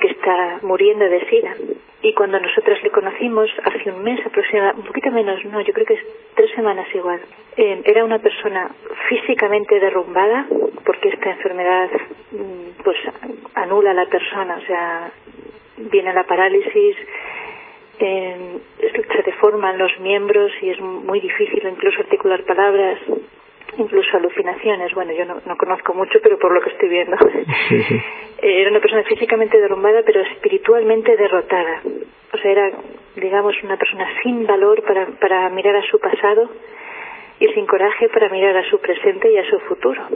que 0.00 0.08
está 0.08 0.58
muriendo 0.62 1.04
de 1.08 1.28
sida. 1.28 1.54
Y 2.02 2.14
cuando 2.14 2.38
nosotras 2.38 2.80
le 2.82 2.90
conocimos, 2.90 3.50
hace 3.64 3.90
un 3.90 4.04
mes 4.04 4.24
aproximadamente, 4.24 4.80
un 4.82 4.86
poquito 4.86 5.10
menos, 5.10 5.44
no, 5.46 5.60
yo 5.60 5.72
creo 5.72 5.86
que 5.86 5.94
es 5.94 6.06
tres 6.34 6.50
semanas 6.52 6.86
igual, 6.94 7.20
eh, 7.56 7.82
era 7.84 8.04
una 8.04 8.20
persona 8.20 8.70
físicamente 9.08 9.80
derrumbada, 9.80 10.46
porque 10.84 11.08
esta 11.08 11.30
enfermedad 11.30 11.90
mm, 12.30 12.82
pues 12.84 12.96
anula 13.54 13.90
a 13.90 13.94
la 13.94 14.06
persona, 14.06 14.58
o 14.62 14.66
sea, 14.66 15.10
viene 15.76 16.14
la 16.14 16.24
parálisis, 16.24 16.96
se 17.98 19.22
deforman 19.24 19.78
los 19.78 19.98
miembros 20.00 20.52
y 20.62 20.70
es 20.70 20.80
muy 20.80 21.20
difícil 21.20 21.66
incluso 21.66 22.00
articular 22.00 22.42
palabras, 22.44 22.98
incluso 23.76 24.16
alucinaciones. 24.16 24.94
Bueno, 24.94 25.12
yo 25.12 25.24
no, 25.24 25.56
conozco 25.56 25.94
mucho, 25.94 26.20
pero 26.22 26.38
por 26.38 26.52
lo 26.52 26.60
que 26.60 26.70
estoy 26.70 26.88
viendo. 26.88 27.16
Eh, 28.40 28.60
era 28.60 28.70
una 28.70 28.78
persona 28.78 29.02
físicamente 29.02 29.60
derrumbada, 29.60 30.02
pero 30.06 30.20
espiritualmente 30.20 31.16
derrotada. 31.16 31.82
O 32.32 32.38
sea, 32.38 32.52
era, 32.52 32.70
digamos, 33.16 33.52
una 33.64 33.76
persona 33.76 34.06
sin 34.22 34.46
valor 34.46 34.80
para, 34.84 35.06
para 35.06 35.48
mirar 35.50 35.74
a 35.74 35.82
su 35.82 35.98
pasado 35.98 36.48
y 37.40 37.48
sin 37.48 37.66
coraje 37.66 38.08
para 38.10 38.28
mirar 38.28 38.56
a 38.56 38.70
su 38.70 38.78
presente 38.78 39.32
y 39.32 39.38
a 39.38 39.50
su 39.50 39.58
futuro 39.58 40.06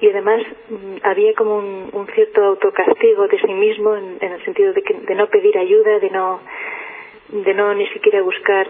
y 0.00 0.08
además 0.10 0.42
mm, 0.68 0.96
había 1.02 1.34
como 1.34 1.56
un, 1.56 2.06
cierto 2.14 2.44
autocastigo 2.44 3.26
de 3.28 3.40
sí 3.40 3.52
mismo 3.52 3.96
en, 3.96 4.18
el 4.20 4.44
sentido 4.44 4.72
de, 4.72 4.82
que, 4.82 4.94
de 4.94 5.14
no 5.14 5.28
pedir 5.28 5.56
ayuda, 5.56 5.98
de 5.98 6.10
no, 6.10 6.40
de 7.28 7.54
no 7.54 7.74
ni 7.74 7.86
siquiera 7.88 8.22
buscar 8.22 8.68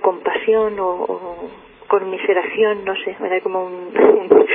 compasión 0.00 0.78
o, 0.78 0.88
o 0.88 1.50
conmiseración, 1.88 2.84
no 2.84 2.94
sé, 2.96 3.16
era 3.24 3.40
como 3.40 3.64
un, 3.64 3.92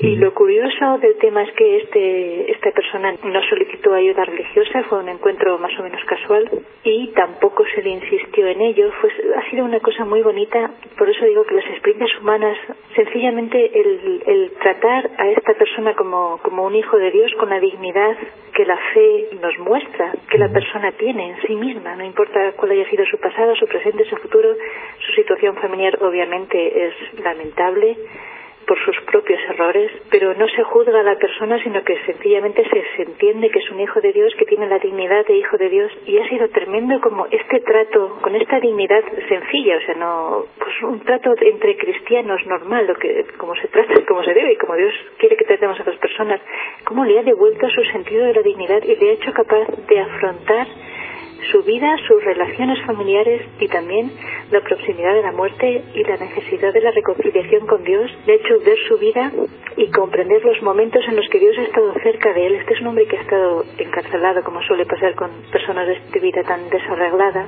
y 0.00 0.16
lo 0.16 0.32
curioso 0.34 0.98
del 0.98 1.16
tema 1.18 1.42
es 1.42 1.52
que 1.52 1.76
este, 1.76 2.50
esta 2.52 2.70
persona 2.70 3.14
no 3.24 3.42
solicitó 3.42 3.92
ayuda 3.92 4.24
religiosa, 4.24 4.82
fue 4.84 5.00
un 5.00 5.08
encuentro 5.08 5.58
más 5.58 5.78
o 5.78 5.82
menos 5.82 6.02
casual 6.06 6.48
y 6.82 7.08
tampoco 7.08 7.64
se 7.74 7.82
le 7.82 7.90
insistió 7.90 8.46
en 8.46 8.60
ello. 8.62 8.90
Fue, 9.00 9.10
ha 9.36 9.50
sido 9.50 9.64
una 9.64 9.80
cosa 9.80 10.04
muy 10.04 10.22
bonita, 10.22 10.70
por 10.96 11.08
eso 11.08 11.24
digo 11.26 11.44
que 11.44 11.54
las 11.54 11.66
experiencias 11.66 12.20
humanas, 12.20 12.56
sencillamente 12.94 13.70
el, 13.78 14.22
el 14.26 14.50
tratar 14.60 15.10
a 15.18 15.28
esta 15.28 15.54
persona 15.54 15.94
como, 15.94 16.38
como 16.42 16.64
un 16.64 16.74
hijo 16.74 16.96
de 16.96 17.10
Dios 17.10 17.32
con 17.38 17.50
la 17.50 17.60
dignidad 17.60 18.16
que 18.54 18.64
la 18.64 18.78
fe 18.94 19.28
nos 19.40 19.58
muestra, 19.58 20.12
que 20.30 20.38
la 20.38 20.48
persona 20.48 20.92
tiene 20.92 21.30
en 21.30 21.42
sí 21.42 21.54
misma, 21.54 21.96
no 21.96 22.04
importa 22.04 22.52
cuál 22.52 22.72
haya 22.72 22.88
sido 22.88 23.04
su 23.06 23.18
pasado, 23.18 23.54
su 23.56 23.66
presente, 23.66 24.04
su 24.04 24.16
futuro, 24.16 24.54
su 25.06 25.12
situación 25.12 25.54
familiar 25.56 25.98
obviamente 26.02 26.86
es 26.86 26.94
lamentable 27.22 27.96
por 28.66 28.78
sus 28.84 28.96
propios 29.02 29.40
errores, 29.48 29.90
pero 30.10 30.34
no 30.34 30.46
se 30.48 30.62
juzga 30.62 31.00
a 31.00 31.02
la 31.02 31.16
persona, 31.16 31.62
sino 31.62 31.82
que 31.82 31.96
sencillamente 32.04 32.64
se, 32.68 33.02
entiende 33.02 33.50
que 33.50 33.58
es 33.58 33.70
un 33.70 33.80
hijo 33.80 34.00
de 34.00 34.12
Dios, 34.12 34.32
que 34.38 34.44
tiene 34.44 34.66
la 34.68 34.78
dignidad 34.78 35.26
de 35.26 35.36
hijo 35.36 35.56
de 35.56 35.68
Dios, 35.68 35.92
y 36.06 36.18
ha 36.18 36.28
sido 36.28 36.48
tremendo 36.48 37.00
como 37.00 37.26
este 37.26 37.60
trato, 37.60 38.18
con 38.20 38.34
esta 38.36 38.60
dignidad 38.60 39.02
sencilla, 39.28 39.76
o 39.76 39.80
sea, 39.80 39.94
no, 39.94 40.44
pues 40.58 40.82
un 40.82 41.00
trato 41.00 41.34
entre 41.40 41.76
cristianos 41.76 42.44
normal, 42.46 42.86
lo 42.86 42.94
que, 42.94 43.26
como 43.36 43.54
se 43.56 43.68
trata, 43.68 43.94
como 44.06 44.22
se 44.22 44.34
debe, 44.34 44.52
y 44.52 44.56
como 44.56 44.76
Dios 44.76 44.94
quiere 45.18 45.36
que 45.36 45.44
tratemos 45.44 45.78
a 45.80 45.84
las 45.84 45.96
personas, 45.96 46.40
cómo 46.84 47.04
le 47.04 47.18
ha 47.18 47.22
devuelto 47.22 47.68
su 47.70 47.82
sentido 47.84 48.26
de 48.26 48.34
la 48.34 48.42
dignidad 48.42 48.82
y 48.82 48.96
le 48.96 49.10
ha 49.10 49.12
hecho 49.14 49.32
capaz 49.32 49.66
de 49.88 50.00
afrontar 50.00 50.66
su 51.50 51.62
vida, 51.62 51.96
sus 52.06 52.22
relaciones 52.24 52.80
familiares 52.84 53.42
y 53.58 53.68
también 53.68 54.10
la 54.50 54.60
proximidad 54.60 55.14
de 55.14 55.22
la 55.22 55.32
muerte 55.32 55.82
y 55.94 56.04
la 56.04 56.16
necesidad 56.16 56.72
de 56.72 56.80
la 56.80 56.90
reconciliación 56.90 57.66
con 57.66 57.82
Dios. 57.84 58.10
De 58.26 58.34
hecho, 58.34 58.60
ver 58.64 58.78
su 58.88 58.98
vida 58.98 59.32
y 59.76 59.90
comprender 59.90 60.44
los 60.44 60.62
momentos 60.62 61.02
en 61.08 61.16
los 61.16 61.28
que 61.28 61.38
Dios 61.38 61.56
ha 61.58 61.62
estado 61.62 61.92
cerca 62.02 62.32
de 62.32 62.46
él. 62.46 62.54
Este 62.56 62.74
es 62.74 62.80
un 62.80 62.88
hombre 62.88 63.06
que 63.06 63.16
ha 63.16 63.22
estado 63.22 63.64
encarcelado, 63.78 64.42
como 64.44 64.62
suele 64.62 64.86
pasar 64.86 65.14
con 65.14 65.30
personas 65.50 65.88
de 66.12 66.20
vida 66.20 66.42
tan 66.42 66.68
desarreglada, 66.68 67.46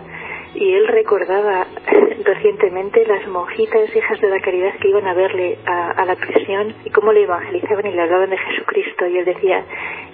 y 0.54 0.72
él 0.72 0.86
recordaba 0.86 1.66
recientemente 2.24 3.04
las 3.06 3.26
monjitas 3.28 3.94
hijas 3.94 4.20
de 4.20 4.28
la 4.28 4.40
caridad 4.40 4.74
que 4.80 4.88
iban 4.88 5.06
a 5.06 5.14
verle 5.14 5.58
a, 5.66 6.04
la 6.04 6.16
prisión 6.16 6.74
y 6.84 6.90
cómo 6.90 7.12
le 7.12 7.22
evangelizaban 7.22 7.86
y 7.86 7.92
le 7.92 8.02
hablaban 8.02 8.30
de 8.30 8.38
Jesucristo 8.38 9.06
y 9.06 9.18
él 9.18 9.24
decía 9.24 9.64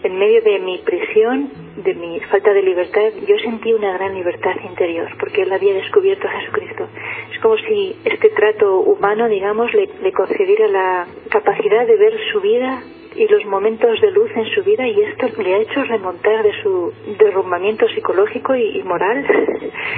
en 0.02 0.18
medio 0.18 0.40
de 0.42 0.58
mi 0.60 0.78
prisión 0.78 1.50
de 1.76 1.94
mi 1.94 2.20
falta 2.20 2.52
de 2.52 2.62
libertad 2.62 3.10
yo 3.26 3.38
sentí 3.38 3.72
una 3.72 3.92
gran 3.94 4.14
libertad 4.14 4.54
interior 4.68 5.08
porque 5.18 5.42
él 5.42 5.52
había 5.52 5.74
descubierto 5.74 6.26
a 6.26 6.40
Jesucristo. 6.40 6.88
Es 7.32 7.38
como 7.40 7.56
si 7.56 7.96
este 8.04 8.30
trato 8.30 8.80
humano 8.80 9.28
digamos 9.28 9.72
le, 9.74 9.88
le 10.02 10.12
concediera 10.12 10.68
la 10.68 11.06
capacidad 11.30 11.86
de 11.86 11.96
ver 11.96 12.14
su 12.32 12.40
vida 12.40 12.82
y 13.16 13.26
los 13.26 13.44
momentos 13.46 14.00
de 14.00 14.10
luz 14.12 14.30
en 14.36 14.46
su 14.46 14.62
vida 14.62 14.86
y 14.86 15.00
esto 15.02 15.26
le 15.42 15.54
ha 15.54 15.58
hecho 15.58 15.82
remontar 15.84 16.42
de 16.42 16.52
su 16.62 16.92
derrumbamiento 17.18 17.88
psicológico 17.88 18.54
y, 18.54 18.82
moral. 18.82 19.24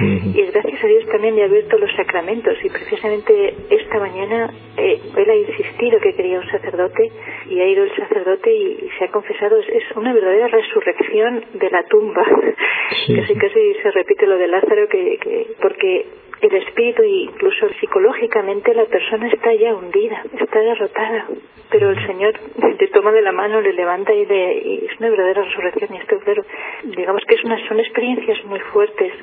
Y 0.01 0.41
es 0.41 0.51
gracias 0.51 0.83
a 0.83 0.87
Dios 0.87 1.05
también 1.07 1.35
le 1.35 1.43
ha 1.43 1.45
abierto 1.45 1.77
los 1.77 1.91
sacramentos 1.95 2.55
y 2.63 2.69
precisamente 2.69 3.53
esta 3.69 3.99
mañana 3.99 4.53
eh, 4.77 4.99
él 5.15 5.29
ha 5.29 5.35
insistido 5.35 5.99
que 5.99 6.13
quería 6.13 6.39
un 6.39 6.49
sacerdote 6.49 7.11
y 7.49 7.59
ha 7.59 7.67
ido 7.67 7.83
el 7.83 7.95
sacerdote 7.95 8.53
y, 8.53 8.89
se 8.97 9.05
ha 9.05 9.07
confesado. 9.09 9.57
Es, 9.59 9.83
una 9.95 10.13
verdadera 10.13 10.47
resurrección 10.47 11.45
de 11.53 11.69
la 11.69 11.83
tumba. 11.83 12.23
Casi 13.15 13.35
casi 13.35 13.73
se 13.81 13.91
repite 13.91 14.25
lo 14.25 14.37
de 14.37 14.47
Lázaro 14.47 14.87
que, 14.87 15.17
que 15.17 15.47
porque 15.61 16.05
el 16.47 16.55
espíritu 16.55 17.01
e 17.03 17.23
incluso 17.29 17.69
psicológicamente 17.79 18.73
la 18.73 18.85
persona 18.85 19.27
está 19.27 19.53
ya 19.53 19.73
hundida, 19.73 20.23
está 20.39 20.59
derrotada, 20.59 21.27
pero 21.69 21.89
el 21.89 22.07
Señor 22.07 22.33
te 22.77 22.87
toma 22.87 23.11
de 23.11 23.21
la 23.21 23.31
mano, 23.31 23.61
le 23.61 23.73
levanta 23.73 24.13
y, 24.13 24.25
le, 24.25 24.85
es 24.85 24.99
una 24.99 25.09
verdadera 25.09 25.43
resurrección. 25.43 25.93
Y 25.93 25.97
esto 25.97 26.19
claro, 26.19 26.43
digamos 26.83 27.23
que 27.27 27.35
es 27.35 27.43
una, 27.43 27.67
son 27.67 27.79
experiencias 27.79 28.43
muy 28.45 28.59
fuertes. 28.59 29.13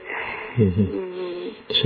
Mm, 0.56 1.30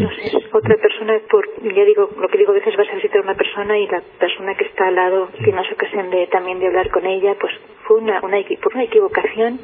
no 0.03 0.11
sé, 0.11 0.33
otra 0.53 0.77
persona, 0.77 1.21
por, 1.31 1.47
ya 1.63 1.85
digo, 1.85 2.09
lo 2.19 2.29
que 2.29 2.39
digo 2.39 2.53
a 2.53 2.55
veces 2.55 2.77
vas 2.77 2.89
a 2.89 2.95
visitar 2.95 3.19
a 3.19 3.25
una 3.25 3.35
persona 3.35 3.79
y 3.79 3.87
la 3.87 4.03
persona 4.19 4.55
que 4.55 4.65
está 4.65 4.89
al 4.89 4.95
lado 4.95 5.29
tienes 5.43 5.71
ocasión 5.71 6.11
de 6.11 6.27
también 6.29 6.59
de 6.59 6.69
hablar 6.69 6.91
con 6.91 7.05
ella, 7.07 7.35
pues 7.39 7.53
fue 7.85 7.99
una, 7.99 8.21
una, 8.23 8.39
por 8.63 8.75
una 8.75 8.85
equivocación 8.85 9.61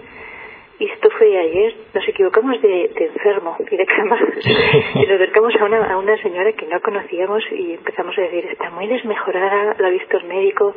y 0.80 0.86
esto 0.86 1.10
fue 1.10 1.38
ayer, 1.38 1.74
nos 1.94 2.08
equivocamos 2.08 2.60
de, 2.62 2.90
enfermo 2.96 3.54
y 3.70 3.76
de 3.76 3.86
cama 3.86 4.18
y 4.94 4.98
nos 5.00 5.10
acercamos 5.10 5.54
a 5.56 5.64
una, 5.66 5.92
a 5.92 5.98
una 5.98 6.16
señora 6.22 6.52
que 6.54 6.66
no 6.66 6.80
conocíamos 6.80 7.44
y 7.52 7.74
empezamos 7.74 8.16
a 8.16 8.22
decir, 8.22 8.46
está 8.46 8.70
muy 8.70 8.86
desmejorada, 8.86 9.76
la 9.78 9.88
ha 9.88 9.90
visto 9.90 10.16
el 10.16 10.24
médico 10.24 10.74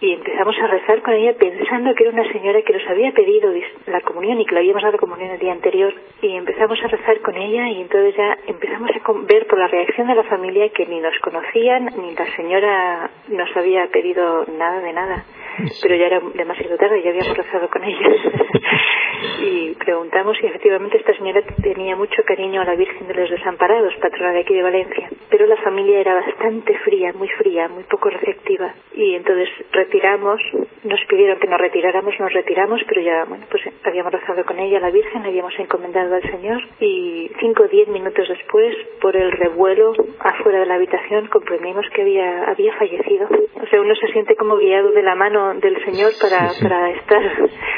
y 0.00 0.12
empezamos 0.12 0.56
a 0.58 0.66
rezar 0.68 1.02
con 1.02 1.14
ella 1.14 1.34
pensando 1.38 1.94
que 1.94 2.04
era 2.04 2.12
una 2.12 2.32
señora 2.32 2.62
que 2.62 2.72
nos 2.72 2.86
había 2.88 3.12
pedido 3.12 3.52
la 3.86 4.00
comunión 4.00 4.40
y 4.40 4.46
que 4.46 4.54
le 4.54 4.60
habíamos 4.60 4.82
dado 4.82 4.98
comunión 4.98 5.30
el 5.30 5.38
día 5.38 5.52
anterior. 5.52 5.92
Y 6.22 6.34
empezamos 6.34 6.78
a 6.82 6.88
rezar 6.88 7.20
con 7.20 7.36
ella 7.36 7.68
y 7.68 7.80
entonces 7.80 8.16
ya 8.16 8.38
empezamos 8.46 8.90
a 8.90 9.12
ver 9.26 9.46
por 9.46 9.58
la 9.58 9.68
reacción 9.68 10.06
de 10.06 10.14
la 10.14 10.24
familia 10.24 10.68
que 10.70 10.86
ni 10.86 11.00
nos 11.00 11.18
conocían 11.20 11.90
ni 11.98 12.14
la 12.14 12.26
señora 12.36 13.10
nos 13.28 13.56
había 13.56 13.86
pedido 13.88 14.44
nada 14.58 14.80
de 14.80 14.92
nada 14.92 15.24
pero 15.82 15.96
ya 15.96 16.06
era 16.06 16.20
demasiado 16.34 16.76
tarde, 16.76 17.02
ya 17.02 17.10
habíamos 17.10 17.36
rezado 17.36 17.68
con 17.68 17.84
ella. 17.84 18.08
y 19.42 19.74
preguntamos 19.74 20.36
si 20.38 20.46
efectivamente 20.46 20.98
esta 20.98 21.14
señora 21.14 21.42
tenía 21.62 21.96
mucho 21.96 22.22
cariño 22.24 22.60
a 22.60 22.64
la 22.64 22.74
Virgen 22.74 23.06
de 23.06 23.14
los 23.14 23.30
Desamparados, 23.30 23.94
patrona 23.96 24.32
de 24.32 24.40
aquí 24.40 24.54
de 24.54 24.62
Valencia, 24.62 25.08
pero 25.30 25.46
la 25.46 25.56
familia 25.56 26.00
era 26.00 26.14
bastante 26.14 26.76
fría, 26.78 27.12
muy 27.12 27.28
fría, 27.28 27.68
muy 27.68 27.84
poco 27.84 28.10
receptiva. 28.10 28.74
Y 28.94 29.14
entonces 29.14 29.48
retiramos, 29.72 30.40
nos 30.84 31.00
pidieron 31.06 31.38
que 31.38 31.46
nos 31.46 31.60
retiráramos, 31.60 32.18
nos 32.18 32.32
retiramos, 32.32 32.80
pero 32.88 33.00
ya, 33.00 33.24
bueno, 33.24 33.44
pues 33.50 33.62
habíamos 33.84 34.12
rezado 34.12 34.44
con 34.44 34.58
ella, 34.58 34.80
la 34.80 34.90
Virgen, 34.90 35.22
la 35.22 35.28
habíamos 35.28 35.58
encomendado 35.58 36.14
al 36.14 36.22
Señor 36.22 36.62
y 36.80 37.30
cinco 37.40 37.64
o 37.64 37.68
diez 37.68 37.88
minutos 37.88 38.28
después, 38.28 38.74
por 39.00 39.16
el 39.16 39.32
revuelo 39.32 39.92
afuera 40.20 40.60
de 40.60 40.66
la 40.66 40.74
habitación, 40.74 41.26
comprendimos 41.28 41.86
que 41.90 42.02
había, 42.02 42.44
había 42.44 42.74
fallecido. 42.74 43.28
O 43.62 43.66
sea, 43.66 43.80
uno 43.80 43.94
se 43.94 44.08
siente 44.08 44.36
como 44.36 44.56
guiado 44.56 44.90
de 44.92 45.02
la 45.02 45.14
mano 45.14 45.45
del 45.54 45.76
Señor 45.84 46.12
para, 46.20 46.50
para 46.60 46.90
estar 46.90 47.22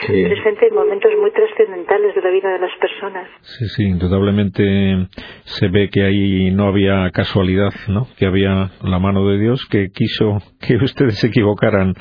presente 0.07 0.69
en 0.69 0.75
momentos 0.75 1.13
muy 1.21 1.31
trascendentales 1.33 2.15
de 2.15 2.23
la 2.23 2.31
vida 2.31 2.53
de 2.53 2.59
las 2.59 2.77
personas. 2.79 3.29
Sí, 3.41 3.67
sí, 3.69 3.85
indudablemente 3.85 5.09
se 5.45 5.69
ve 5.69 5.89
que 5.91 6.03
ahí 6.05 6.51
no 6.51 6.69
había 6.69 7.11
casualidad, 7.11 7.73
¿no? 7.89 8.07
Que 8.19 8.27
había 8.27 8.71
la 8.83 8.99
mano 8.99 9.27
de 9.29 9.39
Dios 9.39 9.67
que 9.71 9.89
quiso 9.93 10.39
que 10.61 10.77
ustedes 10.83 11.19
se 11.19 11.29
equivocaran 11.29 11.95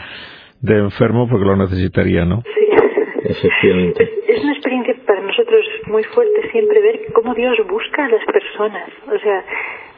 de 0.62 0.78
enfermo 0.78 1.28
porque 1.30 1.46
lo 1.46 1.56
necesitaría, 1.56 2.26
¿no? 2.26 2.42
Sí. 2.42 2.68
Efectivamente. 3.24 4.10
Es 4.28 4.44
nosotros 4.44 4.57
muy 5.88 6.03
fuerte 6.03 6.50
siempre 6.51 6.82
ver 6.82 7.12
cómo 7.13 7.34
Dios 7.34 7.58
busca 7.67 8.06
a 8.06 8.10
las 8.10 8.25
personas. 8.25 8.89
O 9.08 9.20
sea, 9.20 9.44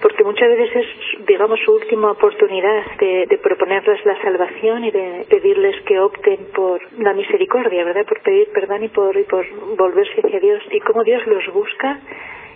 porque 0.02 0.24
muchas 0.24 0.50
veces 0.50 0.76
es, 0.76 1.26
digamos, 1.26 1.60
su 1.66 1.74
última 1.74 2.12
oportunidad 2.12 2.86
de, 3.00 3.26
de, 3.28 3.38
proponerles 3.38 4.06
la 4.06 4.22
salvación 4.22 4.86
y 4.86 4.92
de 4.92 5.26
pedirles 5.30 5.82
que 5.82 6.00
opten 6.00 6.48
por 6.56 6.82
la 6.98 7.14
misericordia, 7.14 7.84
¿verdad? 7.84 8.06
Por 8.06 8.22
pedir 8.22 8.50
perdón 8.54 8.84
y 8.84 8.88
por, 8.90 9.16
y 9.18 9.24
por 9.24 9.46
volverse 9.76 10.22
hacia 10.24 10.40
Dios. 10.40 10.64
Y 10.72 10.80
cómo 10.80 11.04
Dios 11.04 11.26
los 11.28 11.46
busca 11.54 12.00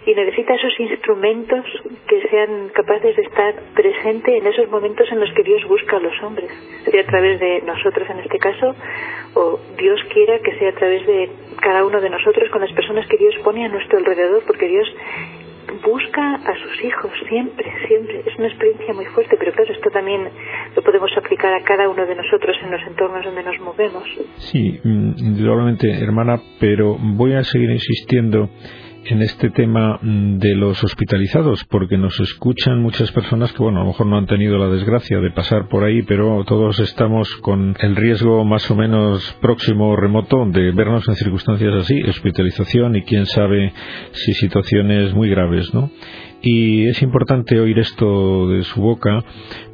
y 0.05 0.13
necesita 0.13 0.55
esos 0.55 0.79
instrumentos 0.79 1.65
que 2.07 2.22
sean 2.29 2.69
capaces 2.74 3.15
de 3.15 3.22
estar 3.22 3.55
presente 3.74 4.38
en 4.38 4.48
esos 4.48 4.69
momentos 4.69 5.07
en 5.12 5.19
los 5.19 5.31
que 5.33 5.43
Dios 5.43 5.63
busca 5.67 5.98
a 5.98 6.00
los 6.00 6.13
hombres, 6.24 6.51
sea 6.89 7.01
a 7.01 7.05
través 7.05 7.39
de 7.39 7.62
nosotros 7.62 8.10
en 8.10 8.19
este 8.19 8.38
caso, 8.38 8.75
o 9.36 9.60
Dios 9.77 10.00
quiera 10.13 10.39
que 10.39 10.57
sea 10.60 10.69
a 10.69 10.75
través 10.75 11.05
de 11.07 11.29
cada 11.62 11.86
uno 11.86 12.01
de 12.01 12.10
nosotros 12.10 12.50
con 12.50 12.62
las 12.62 12.72
personas 12.74 13.07
que 13.07 13.17
Dios 13.17 13.36
pone 13.43 13.65
a 13.65 13.69
nuestro 13.69 13.98
alrededor, 13.98 14.43
porque 14.45 14.67
Dios 14.67 14.88
busca 15.81 16.36
a 16.36 16.53
sus 16.55 16.83
hijos 16.83 17.12
siempre, 17.27 17.65
siempre. 17.88 18.24
Es 18.25 18.38
una 18.38 18.48
experiencia 18.48 18.93
muy 18.93 19.05
fuerte, 19.05 19.36
pero 19.38 19.51
claro, 19.53 19.74
esto 19.74 19.89
también 19.89 20.29
lo 20.75 20.81
podemos 20.81 21.12
aplicar 21.17 21.53
a 21.53 21.63
cada 21.63 21.89
uno 21.89 22.05
de 22.05 22.15
nosotros 22.15 22.55
en 22.63 22.72
los 22.72 22.81
entornos 22.86 23.24
donde 23.25 23.43
nos 23.43 23.60
movemos. 23.60 24.03
Sí, 24.36 24.79
mm, 24.83 25.13
indudablemente, 25.17 25.89
hermana, 25.89 26.39
pero 26.60 26.98
voy 27.00 27.33
a 27.33 27.43
seguir 27.43 27.72
insistiendo 27.72 28.50
en 29.05 29.22
este 29.22 29.50
tema 29.50 30.00
mm, 30.01 30.38
de 30.38 30.55
los 30.55 30.83
hospitalizados, 30.83 31.63
porque 31.65 31.98
nos 31.98 32.19
escuchan 32.19 32.81
muchas 32.81 33.12
personas 33.12 33.51
que, 33.51 33.62
bueno, 33.62 33.79
a 33.79 33.83
lo 33.83 33.89
mejor 33.89 34.07
no 34.07 34.17
han 34.17 34.25
tenido 34.25 34.57
la 34.57 34.69
desgracia 34.69 35.19
de 35.19 35.31
pasar 35.31 35.67
por 35.67 35.83
ahí, 35.83 36.01
pero 36.03 36.43
todos 36.45 36.79
estamos 36.79 37.29
con 37.38 37.75
el 37.79 37.95
riesgo 37.95 38.43
más 38.45 38.69
o 38.72 38.75
menos 38.75 39.38
próximo 39.41 39.89
o 39.89 39.95
remoto 39.95 40.45
de 40.45 40.72
vernos 40.72 41.07
en 41.07 41.15
circunstancias 41.15 41.74
así, 41.75 42.01
hospitalización 42.03 42.95
y 42.95 43.03
quién 43.03 43.25
sabe 43.25 43.74
si 44.12 44.33
situaciones 44.33 45.13
muy 45.13 45.29
graves, 45.29 45.74
¿no? 45.74 45.91
Y 46.41 46.88
es 46.88 47.01
importante 47.01 47.60
oír 47.60 47.79
esto 47.79 48.50
de 48.50 48.63
su 48.63 48.81
boca 48.81 49.24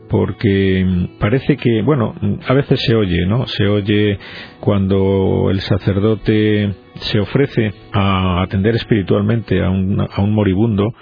porque 0.09 1.07
parece 1.19 1.55
que, 1.57 1.81
bueno, 1.83 2.15
a 2.47 2.53
veces 2.53 2.79
se 2.85 2.95
oye, 2.95 3.25
¿no? 3.25 3.47
Se 3.47 3.67
oye 3.67 4.19
cuando 4.59 5.49
el 5.51 5.61
sacerdote 5.61 6.73
se 6.95 7.19
ofrece 7.19 7.71
a 7.93 8.41
atender 8.41 8.75
espiritualmente 8.75 9.63
a 9.63 9.69
un, 9.69 10.01
a 10.01 10.21
un 10.21 10.33
moribundo, 10.33 10.93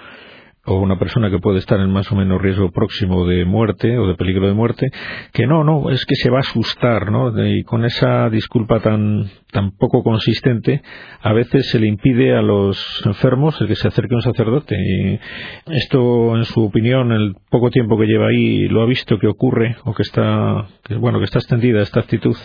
o 0.67 0.75
una 0.75 0.99
persona 0.99 1.29
que 1.29 1.39
puede 1.39 1.59
estar 1.59 1.79
en 1.79 1.89
más 1.89 2.11
o 2.11 2.15
menos 2.15 2.41
riesgo 2.41 2.71
próximo 2.71 3.25
de 3.25 3.45
muerte 3.45 3.97
o 3.97 4.05
de 4.05 4.15
peligro 4.15 4.47
de 4.47 4.53
muerte, 4.53 4.91
que 5.31 5.47
no, 5.47 5.63
no, 5.63 5.89
es 5.89 6.05
que 6.05 6.15
se 6.15 6.29
va 6.29 6.37
a 6.37 6.41
asustar, 6.41 7.09
¿no? 7.09 7.31
Y 7.47 7.63
con 7.63 7.85
esa 7.85 8.29
disculpa 8.29 8.81
tan, 8.81 9.29
tan 9.51 9.71
poco 9.71 10.03
consistente, 10.03 10.81
a 11.21 11.31
veces 11.31 11.69
se 11.69 11.79
le 11.79 11.87
impide 11.87 12.35
a 12.35 12.41
los 12.41 13.01
enfermos 13.05 13.59
el 13.61 13.67
que 13.67 13.75
se 13.75 13.87
acerque 13.87 14.13
a 14.13 14.17
un 14.17 14.21
sacerdote. 14.21 14.75
Y 14.75 15.19
esto, 15.67 16.35
en 16.35 16.43
su 16.43 16.65
opinión, 16.65 17.13
el 17.13 17.35
poco 17.49 17.69
tiempo 17.69 17.97
que 17.97 18.05
lleva 18.05 18.27
ahí, 18.27 18.67
¿lo 18.67 18.81
ha 18.81 18.85
visto 18.85 19.17
que 19.19 19.27
ocurre 19.27 19.77
o 19.85 19.93
que 19.93 20.03
está, 20.03 20.67
que, 20.83 20.95
bueno, 20.95 21.19
que 21.19 21.25
está 21.25 21.39
extendida 21.39 21.81
esta 21.81 22.01
actitud? 22.01 22.35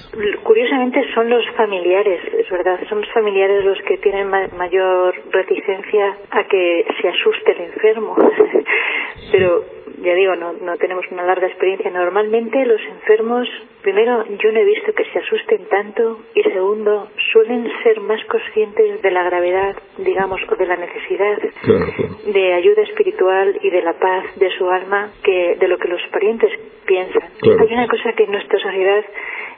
Curiosamente 0.63 1.13
son 1.13 1.29
los 1.29 1.45
familiares, 1.57 2.21
es 2.39 2.49
verdad, 2.49 2.79
son 2.89 3.01
los 3.01 3.11
familiares 3.11 3.65
los 3.65 3.83
que 3.83 3.99
tienen 3.99 4.31
mayor 4.31 5.13
reticencia 5.33 6.17
a 6.31 6.45
que 6.45 6.87
se 7.01 7.09
asuste 7.09 7.51
el 7.51 7.61
enfermo. 7.63 8.17
Pero 9.33 9.65
ya 10.03 10.15
digo, 10.15 10.37
no, 10.37 10.53
no 10.53 10.77
tenemos 10.77 11.05
una 11.11 11.25
larga 11.25 11.49
experiencia. 11.49 11.91
Normalmente 11.91 12.65
los 12.65 12.81
enfermos, 12.81 13.49
primero, 13.83 14.25
yo 14.39 14.53
no 14.53 14.61
he 14.61 14.65
visto 14.65 14.93
que 14.93 15.05
se 15.07 15.19
asusten 15.19 15.65
tanto 15.69 16.21
y 16.33 16.43
segundo, 16.43 17.09
suelen 17.33 17.69
ser 17.83 18.01
más 18.01 18.25
conscientes 18.27 19.03
de 19.03 19.11
la 19.11 19.25
gravedad, 19.25 19.75
digamos, 19.99 20.41
o 20.49 20.55
de 20.55 20.67
la 20.67 20.77
necesidad 20.77 21.39
de 22.25 22.53
ayuda 22.55 22.83
espiritual 22.83 23.59
y 23.63 23.71
de 23.71 23.83
la 23.83 23.95
paz 23.95 24.27
de 24.37 24.49
su 24.57 24.71
alma 24.71 25.11
que 25.25 25.57
de 25.59 25.67
lo 25.67 25.77
que 25.79 25.89
los 25.89 26.03
parientes 26.13 26.53
piensan. 26.87 27.31
Hay 27.43 27.75
una 27.75 27.89
cosa 27.89 28.13
que 28.13 28.25
en 28.25 28.31
nuestra 28.31 28.61
sociedad 28.61 29.05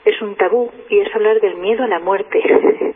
es 0.05 0.21
un 0.21 0.35
tabú 0.35 0.71
y 0.89 0.99
es 0.99 1.13
hablar 1.13 1.41
del 1.41 1.55
miedo 1.55 1.83
a 1.83 1.87
la 1.87 1.99
muerte. 1.99 2.41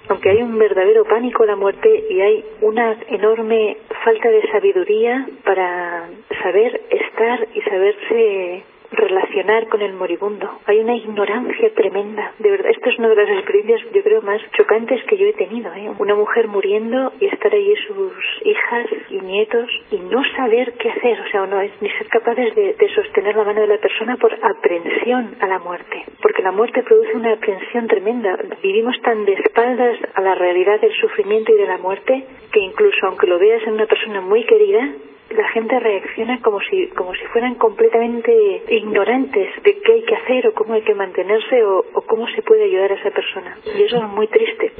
Aunque 0.09 0.29
hay 0.29 0.41
un 0.41 0.57
verdadero 0.57 1.03
pánico 1.05 1.43
a 1.43 1.47
la 1.47 1.55
muerte 1.55 2.05
y 2.09 2.21
hay 2.21 2.45
una 2.61 2.97
enorme 3.09 3.77
falta 4.03 4.29
de 4.29 4.41
sabiduría 4.51 5.27
para 5.43 6.07
saber 6.41 6.81
estar 6.89 7.47
y 7.53 7.61
saberse 7.61 8.63
relacionar 8.99 9.67
con 9.67 9.81
el 9.81 9.93
moribundo. 9.93 10.59
Hay 10.65 10.79
una 10.79 10.95
ignorancia 10.95 11.73
tremenda. 11.73 12.33
De 12.39 12.51
verdad, 12.51 12.71
esta 12.71 12.89
es 12.89 12.99
una 12.99 13.09
de 13.09 13.15
las 13.15 13.29
experiencias, 13.29 13.81
yo 13.93 14.03
creo, 14.03 14.21
más 14.21 14.41
chocantes 14.57 15.03
que 15.05 15.17
yo 15.17 15.27
he 15.27 15.33
tenido. 15.33 15.73
¿eh? 15.73 15.91
Una 15.97 16.15
mujer 16.15 16.47
muriendo 16.47 17.13
y 17.19 17.25
estar 17.25 17.53
allí 17.53 17.75
sus 17.87 18.13
hijas 18.43 18.87
y 19.09 19.19
nietos 19.19 19.69
y 19.91 19.97
no 19.97 20.21
saber 20.35 20.73
qué 20.73 20.89
hacer, 20.89 21.19
o 21.19 21.29
sea, 21.31 21.45
no 21.45 21.61
es 21.61 21.71
ni 21.81 21.89
ser 21.89 22.07
capaces 22.07 22.53
de, 22.55 22.73
de 22.73 22.89
sostener 22.93 23.35
la 23.35 23.43
mano 23.43 23.61
de 23.61 23.67
la 23.67 23.77
persona 23.77 24.17
por 24.17 24.33
aprensión 24.33 25.35
a 25.39 25.47
la 25.47 25.59
muerte. 25.59 26.03
Porque 26.21 26.41
la 26.41 26.51
muerte 26.51 26.83
produce 26.83 27.15
una 27.15 27.33
aprensión 27.33 27.87
tremenda. 27.87 28.37
Vivimos 28.61 28.99
tan 29.01 29.25
de 29.25 29.33
espaldas 29.33 29.97
a 30.13 30.21
la 30.21 30.35
realidad 30.35 30.79
del 30.81 30.93
sufrimiento 30.93 31.53
y 31.53 31.57
de 31.57 31.67
la 31.67 31.77
muerte 31.77 32.25
que 32.51 32.59
incluso 32.59 33.05
aunque 33.05 33.27
lo 33.27 33.39
veas 33.39 33.61
en 33.63 33.73
una 33.73 33.85
persona 33.85 34.21
muy 34.21 34.43
querida, 34.45 34.89
la 35.29 35.47
gente 35.49 35.79
reacciona 35.79 36.41
como 36.41 36.59
si 36.61 36.87
como 36.89 37.13
si 37.13 37.23
fueran 37.27 37.55
completamente 37.55 38.63
ignorantes 38.69 39.49
de 39.63 39.79
qué 39.79 39.93
hay 39.93 40.03
que 40.03 40.15
hacer 40.15 40.47
o 40.47 40.53
cómo 40.53 40.73
hay 40.73 40.81
que 40.81 40.95
mantenerse 40.95 41.63
o, 41.63 41.83
cómo 42.07 42.27
se 42.29 42.41
puede 42.41 42.63
ayudar 42.63 42.91
a 42.91 42.95
esa 42.95 43.11
persona. 43.11 43.57
Y 43.77 43.83
eso 43.83 43.97
es 43.97 44.03
muy 44.03 44.27
triste. 44.27 44.71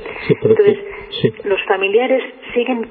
Entonces 0.42 0.80
los 1.44 1.64
familiares 1.66 2.24
siguen 2.54 2.88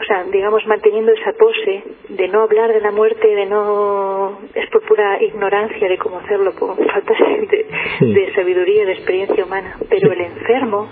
o 0.00 0.04
sea 0.04 0.24
digamos 0.24 0.66
manteniendo 0.66 1.12
esa 1.12 1.32
pose 1.32 1.82
de 2.08 2.28
no 2.28 2.42
hablar 2.42 2.72
de 2.72 2.80
la 2.80 2.90
muerte 2.90 3.28
de 3.28 3.46
no 3.46 4.38
es 4.54 4.68
por 4.70 4.82
pura 4.82 5.22
ignorancia 5.22 5.88
de 5.88 5.98
cómo 5.98 6.18
hacerlo 6.18 6.52
por 6.58 6.76
falta 6.76 7.14
de, 7.50 7.66
de 8.06 8.34
sabiduría 8.34 8.86
de 8.86 8.92
experiencia 8.92 9.44
humana. 9.44 9.76
Pero 9.90 10.12
el 10.12 10.20
enfermo 10.20 10.88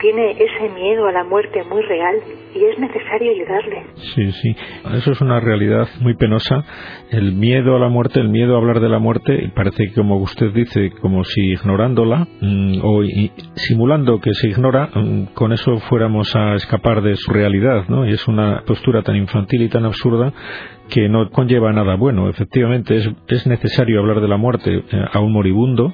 tiene 0.00 0.32
ese 0.32 0.68
miedo 0.74 1.06
a 1.06 1.12
la 1.12 1.24
muerte 1.24 1.62
muy 1.64 1.82
real 1.82 2.16
y 2.54 2.64
es 2.64 2.78
necesario 2.78 3.32
ayudarle. 3.32 3.86
Sí, 4.14 4.32
sí, 4.32 4.56
eso 4.94 5.12
es 5.12 5.20
una 5.20 5.40
realidad 5.40 5.88
muy 6.00 6.14
penosa. 6.14 6.64
El 7.10 7.34
miedo 7.34 7.76
a 7.76 7.78
la 7.78 7.88
muerte, 7.88 8.20
el 8.20 8.28
miedo 8.28 8.54
a 8.54 8.58
hablar 8.58 8.80
de 8.80 8.88
la 8.88 8.98
muerte, 8.98 9.50
parece 9.54 9.84
que, 9.88 9.94
como 9.94 10.16
usted 10.16 10.52
dice, 10.52 10.90
como 11.00 11.24
si 11.24 11.52
ignorándola 11.52 12.26
mm, 12.40 12.78
o 12.82 13.02
simulando 13.54 14.20
que 14.20 14.34
se 14.34 14.48
ignora, 14.48 14.90
mm, 14.94 15.34
con 15.34 15.52
eso 15.52 15.78
fuéramos 15.88 16.34
a 16.34 16.54
escapar 16.54 17.02
de 17.02 17.16
su 17.16 17.32
realidad, 17.32 17.84
¿no? 17.88 18.06
Y 18.06 18.12
es 18.12 18.26
una 18.28 18.62
postura 18.66 19.02
tan 19.02 19.16
infantil 19.16 19.62
y 19.62 19.68
tan 19.68 19.84
absurda 19.84 20.32
que 20.88 21.08
no 21.08 21.30
conlleva 21.30 21.72
nada 21.72 21.96
bueno. 21.96 22.28
Efectivamente, 22.28 22.96
es, 22.96 23.10
es 23.28 23.46
necesario 23.46 24.00
hablar 24.00 24.20
de 24.20 24.28
la 24.28 24.36
muerte 24.36 24.76
eh, 24.76 25.04
a 25.12 25.20
un 25.20 25.32
moribundo 25.32 25.92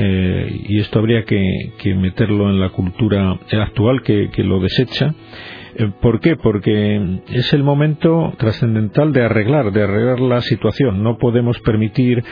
eh, 0.00 0.60
y 0.68 0.78
esto 0.78 1.00
habría 1.00 1.24
que, 1.24 1.72
meterlo 1.96 2.50
en 2.50 2.60
la 2.60 2.68
cultura 2.70 3.36
actual 3.50 4.02
que, 4.02 4.30
lo 4.44 4.60
desecha. 4.60 5.12
Eh, 5.78 5.92
¿Por 6.02 6.18
qué? 6.18 6.34
Porque 6.34 7.20
es 7.28 7.52
el 7.52 7.62
momento 7.62 8.32
trascendental 8.36 9.12
de 9.12 9.24
arreglar, 9.24 9.70
de 9.70 9.84
arreglar 9.84 10.18
la 10.18 10.40
situación. 10.40 11.04
No 11.04 11.18
podemos 11.18 11.60
permitir 11.60 12.24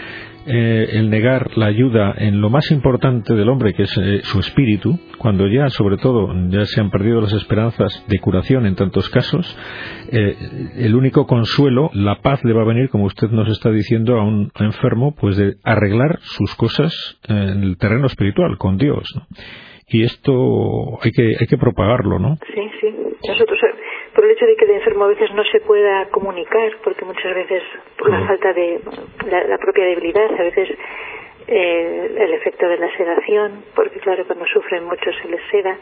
eh, 0.47 0.89
el 0.95 1.11
negar 1.11 1.57
la 1.57 1.67
ayuda 1.67 2.13
en 2.19 2.41
lo 2.41 2.51
más 2.51 2.73
importante 2.73 3.35
del 3.35 3.49
hombre, 3.49 3.73
que 3.73 3.85
es 3.85 3.99
eh, 3.99 4.21
su 4.25 4.41
espíritu, 4.41 4.99
cuando 5.19 5.47
ya, 5.47 5.71
sobre 5.71 5.97
todo, 5.97 6.35
ya 6.49 6.65
se 6.65 6.81
han 6.81 6.91
perdido 6.91 7.21
las 7.21 7.33
esperanzas 7.35 8.05
de 8.09 8.19
curación 8.19 8.67
en 8.67 8.75
tantos 8.75 9.09
casos, 9.11 9.57
el 10.09 10.95
único 10.95 11.27
consuelo, 11.27 11.91
la 11.95 12.21
paz 12.21 12.45
le 12.45 12.53
va 12.53 12.63
a 12.63 12.67
venir, 12.67 12.89
como 12.91 13.05
usted 13.05 13.29
nos 13.31 13.49
está 13.49 13.71
diciendo, 13.71 14.19
a 14.19 14.25
un 14.25 14.51
enfermo, 14.59 15.15
pues 15.19 15.37
de 15.37 15.57
arreglar 15.65 16.19
sus 16.23 16.55
cosas 16.55 17.19
en 17.29 17.63
el 17.63 17.77
terreno 17.77 18.07
espiritual, 18.07 18.57
con 18.59 18.77
Dios. 18.77 19.13
Y 19.89 20.05
esto 20.05 20.99
hay 21.01 21.13
que, 21.13 21.37
hay 21.39 21.47
que 21.47 21.57
propagarlo, 21.57 22.19
¿no? 22.19 22.37
Sí, 22.53 22.71
sí. 22.81 22.95
Nosotros 23.29 23.59
por 24.17 24.25
el 24.25 24.31
hecho 24.31 24.47
de 24.47 24.57
que 24.57 24.65
el 24.65 24.71
enfermo 24.73 25.05
a 25.05 25.09
veces 25.09 25.31
no 25.35 25.45
se 25.45 25.61
pueda 25.61 26.07
comunicar, 26.07 26.73
porque 26.83 27.05
muchas 27.05 27.35
veces 27.35 27.63
por 27.99 28.11
la 28.11 28.27
falta 28.27 28.53
de 28.53 28.81
la, 29.31 29.59
propia 29.59 29.85
debilidad, 29.85 30.33
a 30.33 30.43
veces 30.43 30.71
eh, 31.47 32.17
el 32.19 32.33
efecto 32.33 32.67
de 32.67 32.79
la 32.79 32.97
sedación, 32.97 33.63
porque 33.75 34.01
claro, 34.01 34.25
cuando 34.27 34.47
sufren 34.47 34.85
mucho 34.85 35.13
se 35.23 35.29
les 35.29 35.41
seda. 35.51 35.79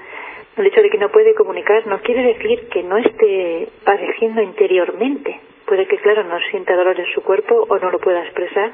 El 0.56 0.66
hecho 0.66 0.82
de 0.82 0.90
que 0.90 0.98
no 0.98 1.10
puede 1.10 1.34
comunicar 1.34 1.86
no 1.86 2.00
quiere 2.00 2.22
decir 2.34 2.68
que 2.68 2.82
no 2.82 2.98
esté 2.98 3.68
padeciendo 3.84 4.42
interiormente. 4.42 5.40
Puede 5.66 5.86
que, 5.86 5.96
claro, 5.96 6.24
no 6.24 6.38
sienta 6.50 6.76
dolor 6.76 6.98
en 6.98 7.06
su 7.14 7.22
cuerpo 7.22 7.66
o 7.68 7.78
no 7.78 7.90
lo 7.90 7.98
pueda 7.98 8.22
expresar, 8.22 8.72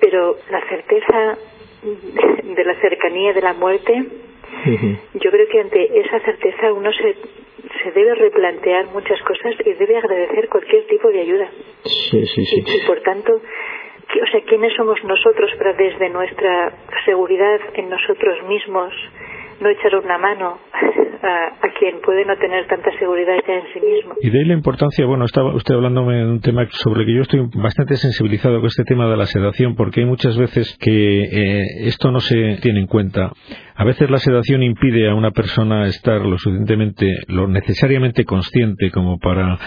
pero 0.00 0.36
la 0.50 0.60
certeza 0.68 1.38
de 1.82 2.64
la 2.64 2.74
cercanía 2.80 3.32
de 3.32 3.42
la 3.42 3.52
muerte, 3.52 4.04
yo 5.14 5.30
creo 5.30 5.48
que 5.48 5.60
ante 5.60 6.00
esa 6.00 6.20
certeza 6.20 6.72
uno 6.72 6.92
se 6.92 7.16
se 7.82 7.92
debe 7.92 8.14
replantear 8.14 8.86
muchas 8.86 9.20
cosas 9.22 9.54
y 9.64 9.72
debe 9.74 9.96
agradecer 9.96 10.48
cualquier 10.48 10.86
tipo 10.86 11.08
de 11.08 11.20
ayuda. 11.20 11.50
Sí, 11.84 12.26
sí, 12.26 12.44
sí. 12.44 12.64
Y, 12.66 12.86
por 12.86 13.00
tanto, 13.00 13.32
o 13.34 14.26
sea, 14.30 14.40
¿quiénes 14.42 14.72
somos 14.74 15.02
nosotros 15.04 15.52
para 15.58 15.72
desde 15.72 16.08
nuestra 16.10 16.72
seguridad 17.04 17.60
en 17.74 17.88
nosotros 17.90 18.42
mismos 18.48 18.92
no 19.60 19.68
echar 19.68 19.94
una 19.96 20.18
mano 20.18 20.58
a, 21.22 21.68
quien 21.78 22.00
puede 22.00 22.24
no 22.24 22.36
tener 22.36 22.66
tanta 22.66 22.90
seguridad 22.98 23.34
ya 23.46 23.54
en 23.54 23.64
sí 23.72 23.80
mismo. 23.80 24.14
Y 24.20 24.30
de 24.30 24.38
ahí 24.38 24.44
la 24.46 24.54
importancia, 24.54 25.04
bueno, 25.06 25.24
estaba 25.24 25.54
usted 25.54 25.74
hablándome 25.74 26.16
de 26.16 26.26
un 26.26 26.40
tema 26.40 26.66
sobre 26.70 27.00
el 27.00 27.06
que 27.06 27.14
yo 27.14 27.22
estoy 27.22 27.48
bastante 27.54 27.96
sensibilizado 27.96 28.58
con 28.58 28.66
este 28.66 28.84
tema 28.84 29.08
de 29.08 29.16
la 29.16 29.26
sedación, 29.26 29.74
porque 29.76 30.00
hay 30.00 30.06
muchas 30.06 30.38
veces 30.38 30.76
que 30.80 31.22
eh, 31.22 31.64
esto 31.86 32.10
no 32.10 32.20
se 32.20 32.58
tiene 32.62 32.80
en 32.80 32.86
cuenta. 32.86 33.32
A 33.74 33.84
veces 33.84 34.10
la 34.10 34.18
sedación 34.18 34.62
impide 34.62 35.10
a 35.10 35.14
una 35.14 35.32
persona 35.32 35.86
estar 35.86 36.22
lo 36.22 36.38
suficientemente, 36.38 37.06
lo 37.28 37.46
necesariamente 37.46 38.24
consciente 38.24 38.90
como 38.90 39.18
para 39.18 39.58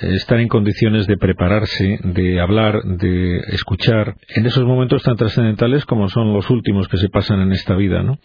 estar 0.00 0.38
en 0.38 0.48
condiciones 0.48 1.06
de 1.06 1.16
prepararse, 1.16 1.98
de 2.04 2.40
hablar, 2.40 2.82
de 2.84 3.38
escuchar, 3.48 4.14
en 4.34 4.46
esos 4.46 4.64
momentos 4.64 5.02
tan 5.02 5.16
trascendentales 5.16 5.84
como 5.84 6.08
son 6.08 6.32
los 6.32 6.48
últimos 6.50 6.88
que 6.88 6.98
se 6.98 7.08
pasan 7.08 7.40
en 7.40 7.52
esta 7.52 7.74
vida, 7.74 8.02
¿no? 8.02 8.18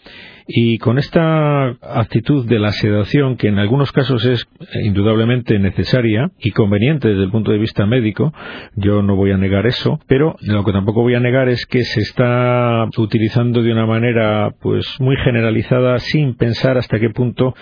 Y 0.46 0.78
con 0.78 0.98
esta 0.98 1.68
actitud 1.80 2.46
de 2.46 2.58
la 2.58 2.72
sedación, 2.72 3.36
que 3.36 3.48
en 3.48 3.58
algunos 3.58 3.92
casos 3.92 4.24
es 4.26 4.46
indudablemente 4.82 5.58
necesaria 5.58 6.30
y 6.38 6.50
conveniente 6.50 7.08
desde 7.08 7.24
el 7.24 7.30
punto 7.30 7.50
de 7.50 7.58
vista 7.58 7.86
médico, 7.86 8.32
yo 8.76 9.02
no 9.02 9.16
voy 9.16 9.32
a 9.32 9.38
negar 9.38 9.66
eso, 9.66 9.98
pero 10.06 10.36
lo 10.42 10.64
que 10.64 10.72
tampoco 10.72 11.02
voy 11.02 11.14
a 11.14 11.20
negar 11.20 11.48
es 11.48 11.64
que 11.66 11.82
se 11.82 12.00
está 12.00 12.86
utilizando 12.98 13.62
de 13.62 13.72
una 13.72 13.86
manera 13.86 14.50
pues 14.60 14.84
muy 15.00 15.16
generalizada 15.16 15.98
sin 15.98 16.34
pensar 16.36 16.76
hasta 16.76 17.00
qué 17.00 17.10
punto 17.10 17.54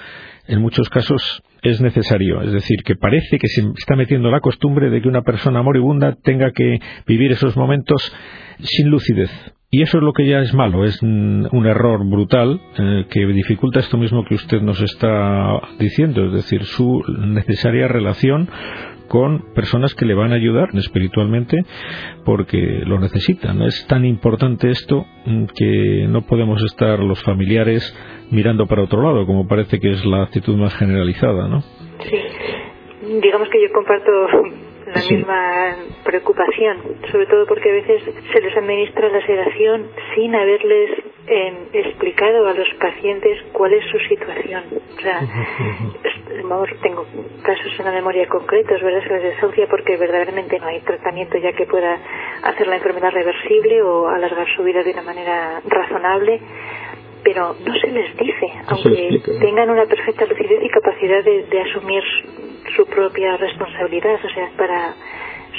en 0.53 0.61
muchos 0.61 0.88
casos 0.91 1.43
es 1.62 1.81
necesario. 1.81 2.43
Es 2.43 2.53
decir, 2.53 2.83
que 2.85 2.95
parece 2.95 3.38
que 3.38 3.49
se 3.49 3.62
está 3.79 3.97
metiendo 3.97 4.31
la 4.31 4.41
costumbre 4.41 4.91
de 4.91 5.01
que 5.01 5.09
una 5.09 5.23
persona 5.23 5.62
moribunda 5.62 6.15
tenga 6.23 6.53
que 6.53 6.79
vivir 7.07 7.33
esos 7.33 7.57
momentos 7.57 8.15
sin 8.61 8.88
lucidez. 8.88 9.31
Y 9.71 9.81
eso 9.81 9.97
es 9.97 10.05
lo 10.05 10.12
que 10.12 10.27
ya 10.27 10.41
es 10.41 10.53
malo, 10.53 10.85
es 10.85 11.01
un 11.01 11.67
error 11.67 12.07
brutal 12.07 12.61
eh, 12.79 13.07
que 13.09 13.25
dificulta 13.25 13.81
esto 13.81 13.97
mismo 13.97 14.23
que 14.27 14.35
usted 14.35 14.61
nos 14.61 14.83
está 14.83 15.59
diciendo, 15.79 16.27
es 16.27 16.33
decir, 16.35 16.65
su 16.65 17.03
necesaria 17.09 17.88
relación 17.88 18.51
con 19.12 19.53
personas 19.55 19.95
que 19.95 20.07
le 20.07 20.15
van 20.15 20.33
a 20.33 20.37
ayudar 20.37 20.71
espiritualmente 20.75 21.65
porque 22.25 22.83
lo 22.87 22.99
necesitan. 22.99 23.61
Es 23.61 23.87
tan 23.87 24.07
importante 24.07 24.71
esto 24.71 25.05
mm, 25.27 25.45
que 25.55 26.07
no 26.09 26.23
podemos 26.23 26.62
estar 26.65 26.99
los 26.99 27.23
familiares 27.23 27.95
mirando 28.33 28.66
para 28.66 28.83
otro 28.83 29.03
lado, 29.03 29.27
como 29.27 29.47
parece 29.47 29.79
que 29.79 29.90
es 29.90 30.05
la 30.07 30.23
actitud 30.23 30.57
más 30.57 30.75
generalizada, 30.75 31.49
¿no? 31.49 31.61
Sí. 31.61 32.18
Digamos 33.21 33.49
que 33.51 33.61
yo 33.61 33.73
comparto 33.73 34.11
la 34.87 35.03
misma 35.11 35.77
preocupación, 36.05 36.79
sobre 37.11 37.27
todo 37.27 37.47
porque 37.47 37.71
a 37.71 37.73
veces 37.73 38.03
se 38.33 38.40
les 38.40 38.57
administra 38.57 39.09
la 39.09 39.25
sedación 39.27 39.87
sin 40.14 40.35
haberles 40.35 40.90
eh, 41.27 41.68
explicado 41.73 42.49
a 42.49 42.55
los 42.55 42.68
pacientes 42.81 43.38
cuál 43.53 43.75
es 43.75 43.85
su 43.90 43.99
situación. 44.09 44.64
O 44.99 45.01
sea, 45.01 45.21
tengo 46.83 47.07
casos 47.42 47.73
en 47.79 47.85
la 47.85 47.92
memoria 47.92 48.27
concretos, 48.29 48.83
¿verdad? 48.83 49.03
Se 49.03 49.14
les 49.14 49.23
desahucia 49.35 49.66
porque 49.68 49.97
verdaderamente 49.97 50.59
no 50.59 50.66
hay 50.66 50.81
tratamiento 50.81 51.38
ya 51.38 51.53
que 51.53 51.66
pueda 51.66 51.99
hacer 52.42 52.66
la 52.66 52.77
enfermedad 52.77 53.11
reversible 53.12 53.83
o 53.83 54.09
alargar 54.09 54.47
su 54.57 54.62
vida 54.62 54.83
de 54.83 54.92
una 54.92 55.03
manera 55.03 55.61
razonable 55.66 56.40
pero 57.24 57.54
no 57.64 57.74
se 57.80 57.90
les 57.90 58.16
dice, 58.16 58.46
aunque 58.66 59.20
tengan 59.40 59.70
una 59.70 59.87
perfecta 59.87 60.26
lucidez 60.26 60.62
y 60.62 60.68
capacidad 60.68 61.24
de, 61.24 61.44
de 61.44 61.61
asumir 61.61 62.02
su 62.76 62.87
propia 62.87 63.37
responsabilidad, 63.37 64.18
o 64.24 64.28
sea, 64.28 64.50
para 64.56 64.94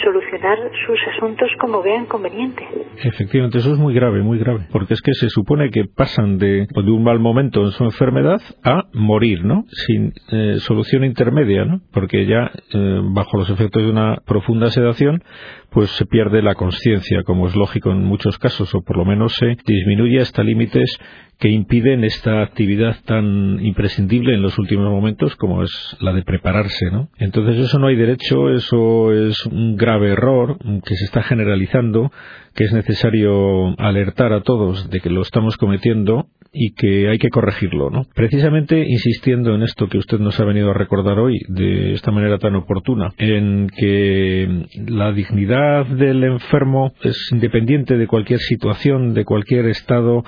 solucionar 0.02 0.58
sus 0.86 1.00
asuntos 1.16 1.50
como 1.60 1.82
vean 1.82 2.06
conveniente. 2.06 2.64
Efectivamente, 3.04 3.60
eso 3.60 3.74
es 3.74 3.78
muy 3.78 3.94
grave, 3.94 4.22
muy 4.22 4.40
grave, 4.40 4.68
porque 4.72 4.94
es 4.94 5.02
que 5.02 5.14
se 5.14 5.30
supone 5.30 5.70
que 5.70 5.86
pasan 5.86 6.38
de, 6.38 6.66
de 6.68 6.92
un 6.92 7.04
mal 7.04 7.20
momento 7.20 7.62
en 7.62 7.72
su 7.72 7.84
enfermedad 7.84 8.42
a 8.64 8.84
morir, 8.94 9.44
¿no? 9.44 9.64
Sin 9.68 10.14
eh, 10.32 10.56
solución 10.60 11.04
intermedia, 11.04 11.66
¿no? 11.66 11.82
Porque 11.92 12.26
ya 12.26 12.52
eh, 12.74 13.02
bajo 13.04 13.38
los 13.38 13.50
efectos 13.50 13.84
de 13.84 13.92
una 13.92 14.18
profunda 14.26 14.70
sedación, 14.70 15.24
pues 15.70 15.90
se 15.92 16.06
pierde 16.06 16.42
la 16.42 16.56
conciencia, 16.56 17.24
como 17.24 17.48
es 17.48 17.56
lógico 17.56 17.92
en 17.92 18.04
muchos 18.04 18.38
casos, 18.38 18.74
o 18.76 18.82
por 18.82 18.98
lo 18.98 19.06
menos 19.06 19.34
se 19.34 19.56
disminuye 19.66 20.20
hasta 20.20 20.44
límites 20.44 20.98
que 21.40 21.50
impiden 21.50 22.04
esta 22.04 22.42
actividad 22.42 22.96
tan 23.06 23.60
imprescindible 23.66 24.34
en 24.34 24.42
los 24.42 24.58
últimos 24.58 24.90
momentos 24.90 25.36
como 25.36 25.64
es 25.64 25.98
la 26.00 26.14
de 26.14 26.24
prepararse, 26.24 26.86
¿no? 26.92 27.10
Entonces 27.18 27.58
eso 27.58 27.80
no 27.80 27.88
hay 27.88 27.96
derecho, 27.96 28.50
eso 28.50 29.12
es 29.12 29.46
un 29.46 29.76
grave 29.76 30.12
error 30.12 30.58
que 30.86 30.96
se 30.96 31.06
está 31.06 31.24
generalizando, 31.24 32.12
que 32.54 32.66
es 32.66 32.74
necesario 32.74 33.80
alertar 33.80 34.34
a 34.34 34.42
todos 34.42 34.90
de 34.90 35.00
que 35.00 35.10
lo 35.10 35.22
estamos 35.22 35.58
cometiendo 35.58 36.28
y 36.54 36.74
que 36.74 37.10
hay 37.10 37.18
que 37.18 37.30
corregirlo, 37.30 37.90
¿no? 37.90 38.04
Precisamente 38.14 38.86
insistiendo 38.88 39.56
en 39.56 39.64
esto 39.64 39.88
que 39.88 39.98
usted 39.98 40.20
nos 40.20 40.40
ha 40.40 40.46
venido 40.46 40.70
a 40.70 40.76
recordar 40.76 41.18
hoy 41.18 41.40
de 41.48 41.94
esta 41.94 42.12
manera 42.12 42.38
tan 42.38 42.56
oportuna, 42.56 43.12
en 43.18 43.68
que 43.76 44.68
la 44.88 45.12
dignidad 45.12 45.88
del 45.88 46.24
enfermo 46.24 46.94
es 47.02 47.30
independiente 47.32 47.98
de 47.98 48.06
cualquier 48.06 48.40
situación, 48.40 49.16
de 49.16 49.26
cualquier 49.26 49.66
estado, 49.66 50.24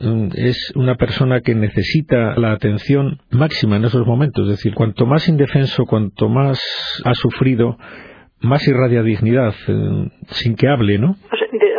mm, 0.00 0.28
es 0.34 0.72
una 0.74 0.94
persona 0.94 1.42
que 1.42 1.54
necesita 1.54 2.34
la 2.38 2.52
atención 2.52 3.20
máxima 3.30 3.76
en 3.76 3.84
esos 3.84 4.06
momentos, 4.06 4.44
es 4.44 4.56
decir, 4.56 4.72
cuanto 4.74 5.04
más 5.04 5.28
indefenso, 5.28 5.84
cuanto 5.84 6.30
más 6.30 6.58
ha 7.04 7.14
sufrido, 7.14 7.76
más 8.40 8.66
irradia 8.68 9.02
dignidad, 9.02 9.54
eh, 9.68 10.10
sin 10.28 10.56
que 10.56 10.68
hable, 10.68 10.98
¿no? 10.98 11.14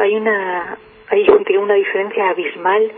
hay 0.01 0.15
una 0.15 0.77
hay 1.09 1.57
una 1.57 1.73
diferencia 1.75 2.29
abismal 2.29 2.91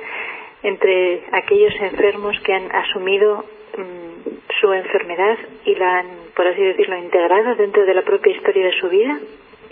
entre 0.64 1.24
aquellos 1.32 1.74
enfermos 1.80 2.36
que 2.44 2.54
han 2.54 2.72
asumido 2.72 3.46
mm, 3.78 4.30
su 4.60 4.74
enfermedad 4.74 5.38
y 5.66 5.76
la 5.76 6.00
han, 6.00 6.08
por 6.36 6.48
así 6.48 6.62
decirlo, 6.62 6.98
integrado 6.98 7.56
dentro 7.56 7.86
de 7.86 7.94
la 7.94 8.02
propia 8.02 8.36
historia 8.36 8.66
de 8.66 8.80
su 8.80 8.90
vida 8.90 9.20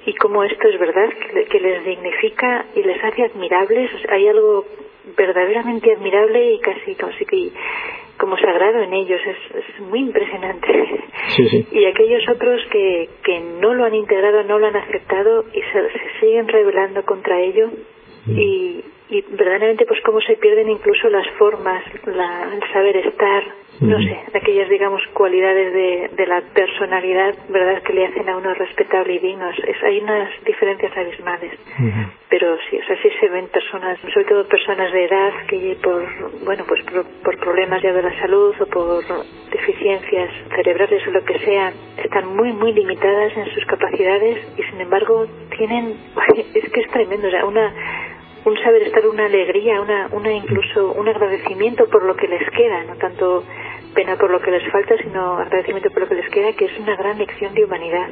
y 0.06 0.14
cómo 0.14 0.44
esto 0.44 0.68
es 0.70 0.80
verdad, 0.80 1.10
que, 1.50 1.60
les 1.60 1.84
dignifica 1.84 2.66
y 2.76 2.84
les 2.84 3.04
hace 3.04 3.24
admirables. 3.26 3.92
hay 4.10 4.28
algo 4.28 4.66
verdaderamente 5.18 5.94
admirable 5.94 6.54
y 6.54 6.60
casi, 6.60 6.96
casi 6.96 7.26
que 7.26 7.50
como 8.18 8.38
sagrado 8.38 8.82
en 8.82 8.94
ellos, 8.94 9.22
es, 9.26 9.80
muy 9.82 10.00
impresionante. 10.00 11.04
Y 11.72 11.86
aquellos 11.86 12.28
otros 12.30 12.62
que, 12.72 13.10
que 13.24 13.40
no 13.40 13.74
lo 13.74 13.86
han 13.86 13.94
integrado, 13.94 14.44
no 14.44 14.60
lo 14.60 14.68
han 14.68 14.76
aceptado 14.76 15.46
y 15.54 15.62
se, 15.62 15.90
se 15.92 16.20
siguen 16.20 16.48
rebelando 16.48 17.04
contra 17.04 17.40
ello 17.40 17.70
mm. 18.26 18.40
y, 18.40 18.84
y 19.10 19.22
verdaderamente 19.22 19.86
pues 19.86 20.02
cómo 20.02 20.20
se 20.22 20.36
pierden 20.36 20.70
incluso 20.70 21.10
las 21.10 21.28
formas, 21.38 21.84
la, 22.06 22.50
el 22.54 22.74
saber 22.74 22.98
estar, 22.98 23.44
no 23.80 24.02
sé, 24.02 24.20
aquellas 24.34 24.68
digamos 24.70 25.02
cualidades 25.14 25.72
de, 25.72 26.10
de, 26.16 26.28
la 26.28 26.42
personalidad, 26.42 27.36
verdad 27.48 27.82
que 27.84 27.94
le 27.94 28.08
hacen 28.08 28.28
a 28.28 28.36
uno 28.36 28.54
respetable 28.54 29.14
y 29.14 29.20
digno. 29.20 29.50
Es, 29.50 29.84
hay 29.84 30.00
unas 30.00 30.30
diferencias 30.44 30.98
abismales, 30.98 31.54
pero 32.30 32.58
sí, 32.70 32.78
o 32.78 32.86
sea, 32.86 33.02
sí 33.02 33.10
se 33.20 33.30
ven 33.30 33.48
personas, 33.48 33.98
sobre 34.14 34.26
todo 34.26 34.48
personas 34.48 34.92
de 34.92 35.06
edad 35.06 35.32
que 35.48 35.78
por, 35.82 36.04
bueno, 36.44 36.66
pues 36.68 36.84
por, 37.24 37.38
problemas 37.38 37.82
ya 37.82 37.94
de 37.94 38.02
la 38.02 38.20
salud 38.20 38.56
o 38.60 38.66
por 38.66 39.04
deficiencias 39.52 40.32
cerebrales 40.54 41.08
o 41.08 41.12
lo 41.12 41.24
que 41.24 41.40
sea, 41.40 41.72
están 42.04 42.36
muy, 42.36 42.52
muy 42.52 42.74
limitadas 42.74 43.38
en 43.38 43.46
sus 43.54 43.64
capacidades 43.66 44.46
y 44.58 44.64
sin 44.64 44.82
embargo 44.82 45.28
tienen, 45.56 45.96
es 46.54 46.70
que 46.72 46.82
es 46.82 46.92
tremendo, 46.92 47.28
o 47.28 47.32
sea, 47.32 47.46
una 47.46 47.74
un 48.48 48.58
saber 48.64 48.84
estar, 48.84 49.06
una 49.08 49.26
alegría, 49.26 49.82
una, 49.82 50.08
una 50.14 50.32
incluso 50.32 50.94
un 50.94 51.08
agradecimiento 51.08 51.86
por 51.92 52.04
lo 52.06 52.16
que 52.16 52.28
les 52.28 52.50
queda, 52.52 52.84
no 52.86 52.96
tanto 52.96 53.44
pena 53.94 54.16
por 54.16 54.30
lo 54.30 54.40
que 54.40 54.52
les 54.52 54.64
falta, 54.72 54.96
sino 55.04 55.40
agradecimiento 55.40 55.90
por 55.90 56.04
lo 56.04 56.08
que 56.08 56.16
les 56.16 56.30
queda, 56.30 56.54
que 56.54 56.66
es 56.66 56.80
una 56.80 56.96
gran 56.96 57.18
lección 57.18 57.54
de 57.56 57.66
humanidad. 57.66 58.08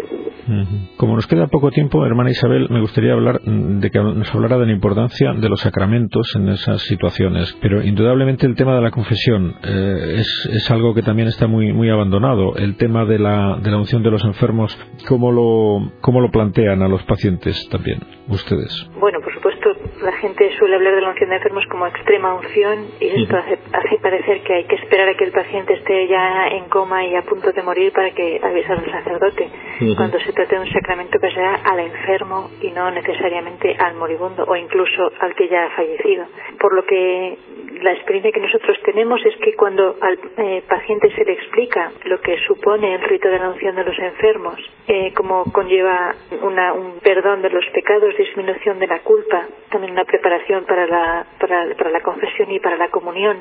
Como 0.97 1.15
nos 1.15 1.27
queda 1.27 1.47
poco 1.47 1.69
tiempo, 1.69 2.05
hermana 2.05 2.31
Isabel, 2.31 2.67
me 2.69 2.81
gustaría 2.81 3.13
hablar 3.13 3.39
de 3.41 3.91
que 3.91 3.99
nos 3.99 4.33
hablara 4.33 4.57
de 4.57 4.65
la 4.65 4.71
importancia 4.71 5.33
de 5.33 5.47
los 5.47 5.61
sacramentos 5.61 6.33
en 6.35 6.49
esas 6.49 6.81
situaciones, 6.81 7.55
pero 7.61 7.83
indudablemente 7.83 8.47
el 8.47 8.55
tema 8.55 8.75
de 8.75 8.81
la 8.81 8.91
confesión 8.91 9.55
eh, 9.63 10.15
es, 10.17 10.49
es, 10.51 10.71
algo 10.71 10.95
que 10.95 11.03
también 11.03 11.27
está 11.27 11.47
muy 11.47 11.71
muy 11.71 11.89
abandonado. 11.89 12.55
El 12.55 12.77
tema 12.77 13.05
de 13.05 13.19
la, 13.19 13.59
de 13.61 13.69
la 13.69 13.77
unción 13.77 14.01
de 14.01 14.11
los 14.11 14.25
enfermos, 14.25 14.75
¿cómo 15.07 15.31
lo, 15.31 15.91
cómo 16.01 16.19
lo 16.19 16.31
plantean 16.31 16.81
a 16.81 16.87
los 16.87 17.03
pacientes 17.03 17.69
también 17.69 17.99
ustedes? 18.27 18.89
Bueno, 18.99 19.19
por 19.23 19.33
supuesto, 19.35 19.54
la 20.01 20.11
gente 20.13 20.51
suele 20.57 20.75
hablar 20.75 20.95
de 20.95 21.01
la 21.01 21.09
unción 21.09 21.29
de 21.29 21.37
enfermos 21.37 21.65
como 21.67 21.87
extrema 21.87 22.35
unción 22.35 22.87
y 22.99 23.21
esto 23.21 23.37
hace, 23.37 23.57
hace, 23.71 23.97
parecer 23.99 24.41
que 24.41 24.53
hay 24.53 24.63
que 24.65 24.75
esperar 24.75 25.09
a 25.09 25.15
que 25.15 25.23
el 25.23 25.31
paciente 25.31 25.73
esté 25.73 26.07
ya 26.07 26.47
en 26.47 26.65
coma 26.69 27.05
y 27.05 27.15
a 27.15 27.21
punto 27.21 27.51
de 27.51 27.61
morir 27.61 27.91
para 27.93 28.11
que 28.11 28.39
avisar 28.43 28.77
al 28.79 28.91
sacerdote, 28.91 29.49
cuando 29.95 30.19
se 30.19 30.33
trata 30.33 30.55
de 30.55 30.61
un 30.61 30.71
sacramento 30.71 31.17
que 31.19 31.31
sea 31.31 31.55
al 31.63 31.79
enfermo 31.79 32.49
y 32.61 32.71
no 32.71 32.91
necesariamente 32.91 33.75
al 33.77 33.95
moribundo 33.95 34.43
o 34.47 34.55
incluso 34.55 35.11
al 35.19 35.33
que 35.35 35.47
ya 35.47 35.65
ha 35.65 35.69
fallecido. 35.71 36.25
Por 36.59 36.73
lo 36.73 36.83
que 36.85 37.37
la 37.81 37.91
experiencia 37.91 38.31
que 38.31 38.39
nosotros 38.39 38.77
tenemos 38.83 39.23
es 39.25 39.35
que 39.37 39.53
cuando 39.53 39.95
al 40.01 40.19
eh, 40.37 40.63
paciente 40.67 41.11
se 41.15 41.23
le 41.23 41.33
explica 41.33 41.91
lo 42.05 42.19
que 42.21 42.37
supone 42.47 42.95
el 42.95 43.01
rito 43.01 43.29
de 43.29 43.39
la 43.39 43.49
unción 43.49 43.75
de 43.75 43.83
los 43.83 43.97
enfermos, 43.99 44.55
eh, 44.87 45.13
como 45.13 45.51
conlleva 45.51 46.15
una, 46.41 46.73
un 46.73 46.99
perdón 46.99 47.41
de 47.41 47.49
los 47.49 47.65
pecados, 47.73 48.15
disminución 48.17 48.79
de 48.79 48.87
la 48.87 48.99
culpa, 48.99 49.45
también 49.69 49.94
una 49.95 50.03
preparación 50.03 50.65
para 50.65 50.85
la, 50.87 51.25
para, 51.39 51.73
para 51.75 51.89
la 51.89 52.01
confesión 52.01 52.51
y 52.51 52.59
para 52.59 52.75
la 52.75 52.89
comunión, 52.89 53.37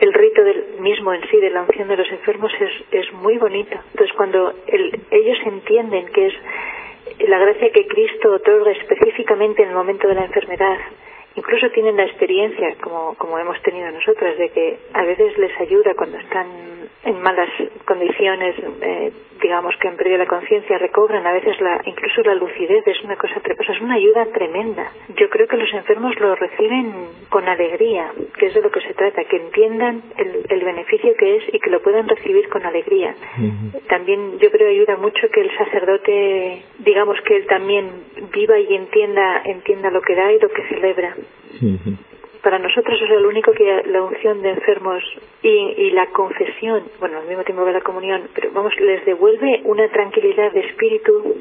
el 0.00 0.12
rito 0.12 0.42
del 0.42 0.80
mismo 0.80 1.14
en 1.14 1.22
sí 1.30 1.36
de 1.36 1.50
la 1.50 1.62
unción 1.62 1.86
de 1.86 1.96
los 1.96 2.10
enfermos 2.10 2.50
es, 2.58 2.72
es 2.90 3.12
muy 3.12 3.38
bonito. 3.38 3.78
Entonces, 3.92 4.14
cuando 4.16 4.54
ellos 4.66 5.38
entienden 5.46 6.06
que 6.08 6.26
es 6.26 6.34
la 7.28 7.38
gracia 7.38 7.70
que 7.70 7.86
Cristo 7.86 8.32
otorga 8.32 8.72
específicamente 8.72 9.62
en 9.62 9.68
el 9.68 9.74
momento 9.76 10.08
de 10.08 10.16
la 10.16 10.24
enfermedad, 10.24 10.78
incluso 11.36 11.70
tienen 11.70 11.96
la 11.96 12.06
experiencia, 12.06 12.74
como, 12.80 13.14
como 13.14 13.38
hemos 13.38 13.62
tenido 13.62 13.88
nosotras, 13.92 14.36
de 14.36 14.48
que 14.50 14.78
a 14.94 15.04
veces 15.04 15.38
les 15.38 15.60
ayuda 15.60 15.94
cuando 15.94 16.18
están 16.18 16.87
en 17.04 17.20
malas 17.22 17.48
condiciones, 17.84 18.54
eh, 18.82 19.12
digamos 19.40 19.74
que 19.76 19.88
han 19.88 19.96
perdido 19.96 20.18
la 20.18 20.26
conciencia, 20.26 20.78
recobran 20.78 21.26
a 21.26 21.32
veces 21.32 21.60
la, 21.60 21.80
incluso 21.84 22.22
la 22.22 22.34
lucidez, 22.34 22.86
es 22.86 23.02
una 23.04 23.16
cosa, 23.16 23.40
es 23.44 23.80
una 23.80 23.94
ayuda 23.94 24.26
tremenda. 24.26 24.90
Yo 25.16 25.30
creo 25.30 25.46
que 25.46 25.56
los 25.56 25.72
enfermos 25.72 26.18
lo 26.18 26.34
reciben 26.34 26.92
con 27.28 27.48
alegría, 27.48 28.12
que 28.38 28.46
es 28.46 28.54
de 28.54 28.62
lo 28.62 28.70
que 28.70 28.80
se 28.80 28.94
trata, 28.94 29.24
que 29.24 29.36
entiendan 29.36 30.02
el, 30.16 30.44
el 30.48 30.64
beneficio 30.64 31.14
que 31.16 31.36
es 31.36 31.54
y 31.54 31.60
que 31.60 31.70
lo 31.70 31.80
puedan 31.82 32.08
recibir 32.08 32.48
con 32.48 32.66
alegría. 32.66 33.14
También 33.88 34.38
yo 34.38 34.50
creo 34.50 34.68
ayuda 34.68 34.96
mucho 34.96 35.28
que 35.30 35.40
el 35.40 35.56
sacerdote, 35.56 36.62
digamos 36.78 37.20
que 37.22 37.36
él 37.36 37.46
también 37.46 37.90
viva 38.32 38.58
y 38.58 38.74
entienda, 38.74 39.42
entienda 39.44 39.90
lo 39.90 40.02
que 40.02 40.14
da 40.14 40.32
y 40.32 40.40
lo 40.40 40.48
que 40.48 40.62
celebra 40.68 41.14
para 42.42 42.58
nosotros 42.58 43.00
es 43.00 43.10
lo 43.10 43.28
único 43.28 43.52
que 43.52 43.82
la 43.86 44.02
unción 44.02 44.42
de 44.42 44.50
enfermos 44.50 45.02
y, 45.42 45.48
y, 45.48 45.90
la 45.90 46.06
confesión, 46.06 46.84
bueno, 47.00 47.18
al 47.18 47.26
mismo 47.26 47.44
tiempo 47.44 47.64
que 47.64 47.72
la 47.72 47.80
comunión, 47.80 48.28
pero 48.34 48.50
vamos, 48.52 48.78
les 48.80 49.04
devuelve 49.04 49.62
una 49.64 49.88
tranquilidad 49.88 50.52
de 50.52 50.60
espíritu 50.60 51.36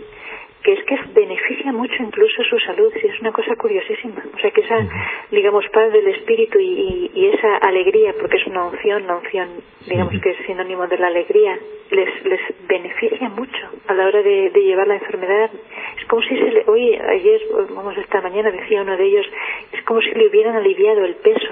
que 0.68 0.74
es 0.74 0.84
que 0.84 1.00
beneficia 1.14 1.72
mucho 1.72 1.96
incluso 2.04 2.44
su 2.44 2.60
salud, 2.60 2.92
si 3.00 3.08
es 3.08 3.18
una 3.22 3.32
cosa 3.32 3.56
curiosísima. 3.56 4.22
O 4.36 4.38
sea, 4.38 4.52
que 4.52 4.60
esa, 4.60 4.86
digamos, 5.32 5.64
paz 5.70 5.94
del 5.94 6.06
espíritu 6.10 6.60
y, 6.60 7.10
y, 7.16 7.28
esa 7.28 7.56
alegría, 7.56 8.14
porque 8.20 8.36
es 8.36 8.46
una 8.48 8.66
unción, 8.66 9.08
la 9.08 9.16
unción, 9.16 9.48
digamos 9.88 10.22
que 10.22 10.32
es 10.32 10.38
sinónimo 10.46 10.86
de 10.88 10.98
la 10.98 11.08
alegría, 11.08 11.58
les, 11.90 12.26
les 12.26 12.42
beneficia 12.68 13.30
mucho 13.30 13.66
a 13.88 13.94
la 13.94 14.08
hora 14.08 14.22
de, 14.22 14.50
de 14.50 14.60
llevar 14.62 14.90
la 14.90 14.96
enfermedad. 14.96 15.52
Es 15.98 16.06
como 16.08 16.22
si 16.24 16.36
se 16.36 16.52
le, 16.52 16.64
hoy, 16.68 16.96
ayer, 16.96 17.42
vamos, 17.74 17.98
esta 17.98 18.20
mañana 18.20 18.52
decía 18.52 18.82
uno 18.82 18.98
de 18.98 19.06
ellos, 19.06 19.26
es 19.72 19.82
como 19.86 20.02
si 20.02 20.12
le 20.16 20.28
hubieran 20.28 20.58
aliviado 20.58 21.06
el 21.06 21.16
peso. 21.16 21.48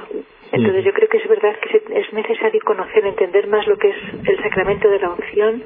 Entonces 0.51 0.83
yo 0.83 0.91
creo 0.91 1.07
que 1.07 1.17
es 1.19 1.27
verdad 1.29 1.55
que 1.59 1.81
es 2.01 2.11
necesario 2.11 2.59
conocer, 2.65 3.05
entender 3.05 3.47
más 3.47 3.65
lo 3.65 3.77
que 3.77 3.91
es 3.91 3.95
el 4.27 4.43
sacramento 4.43 4.89
de 4.89 4.99
la 4.99 5.09
unción 5.11 5.63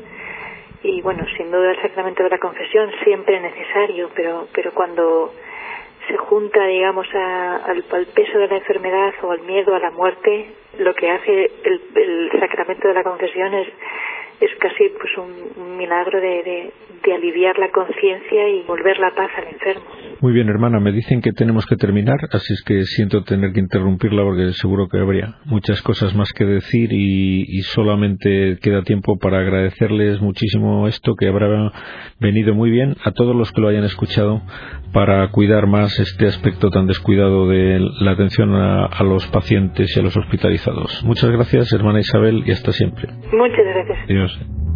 y 0.83 1.01
bueno, 1.01 1.25
sin 1.37 1.51
duda 1.51 1.71
el 1.71 1.81
sacramento 1.81 2.23
de 2.23 2.29
la 2.29 2.37
confesión 2.37 2.89
siempre 3.03 3.39
necesario, 3.39 4.09
pero, 4.15 4.47
pero 4.53 4.73
cuando 4.73 5.33
se 6.07 6.17
junta, 6.17 6.65
digamos, 6.65 7.07
al, 7.13 7.83
peso 8.15 8.39
de 8.39 8.47
la 8.47 8.57
enfermedad 8.57 9.13
o 9.21 9.31
al 9.31 9.41
miedo 9.41 9.75
a 9.75 9.79
la 9.79 9.91
muerte, 9.91 10.53
lo 10.79 10.95
que 10.95 11.11
hace 11.11 11.51
el, 11.63 11.81
el 11.95 12.39
sacramento 12.39 12.87
de 12.87 12.93
la 12.93 13.03
confesión 13.03 13.53
es 13.53 13.67
es 14.41 14.51
casi 14.59 14.89
pues 14.97 15.17
un, 15.17 15.77
milagro 15.77 16.19
de, 16.19 16.71
de, 17.03 17.13
aliviar 17.13 17.57
la 17.57 17.71
conciencia 17.71 18.49
y 18.49 18.61
volver 18.67 18.99
la 18.99 19.09
paz 19.15 19.31
al 19.35 19.47
enfermo. 19.47 19.81
Muy 20.21 20.31
bien, 20.31 20.47
hermana, 20.47 20.79
me 20.79 20.91
dicen 20.91 21.21
que 21.21 21.31
tenemos 21.31 21.65
que 21.65 21.75
terminar, 21.75 22.17
así 22.31 22.53
es 22.53 22.61
que 22.63 22.83
siento 22.83 23.23
tener 23.23 23.51
que 23.51 23.61
interrumpirla 23.61 24.21
porque 24.23 24.51
seguro 24.53 24.87
que 24.87 24.99
habría 24.99 25.37
muchas 25.45 25.81
cosas 25.81 26.13
más 26.15 26.31
que 26.33 26.45
decir 26.45 26.89
y, 26.91 27.45
y 27.47 27.61
solamente 27.61 28.59
queda 28.61 28.83
tiempo 28.83 29.17
para 29.17 29.39
agradecerles 29.39 30.21
muchísimo 30.21 30.87
esto 30.87 31.15
que 31.15 31.27
habrá 31.27 31.71
venido 32.19 32.53
muy 32.53 32.69
bien 32.69 32.95
a 33.03 33.11
todos 33.11 33.35
los 33.35 33.51
que 33.51 33.61
lo 33.61 33.69
hayan 33.69 33.85
escuchado 33.85 34.43
para 34.93 35.27
cuidar 35.31 35.65
más 35.65 35.99
este 35.99 36.27
aspecto 36.27 36.69
tan 36.69 36.85
descuidado 36.85 37.47
de 37.47 37.79
la 38.01 38.11
atención 38.11 38.53
a, 38.53 38.85
a 38.85 39.03
los 39.03 39.25
pacientes 39.27 39.95
y 39.95 39.99
a 39.99 40.03
los 40.03 40.15
hospitalizados. 40.15 41.03
Muchas 41.05 41.31
gracias, 41.31 41.73
hermana 41.73 42.01
Isabel, 42.01 42.43
y 42.45 42.51
hasta 42.51 42.71
siempre. 42.71 43.07
Muchas 43.31 43.65
gracias. 43.65 43.97
Adiós. 44.05 44.28
podcast. 44.29 44.68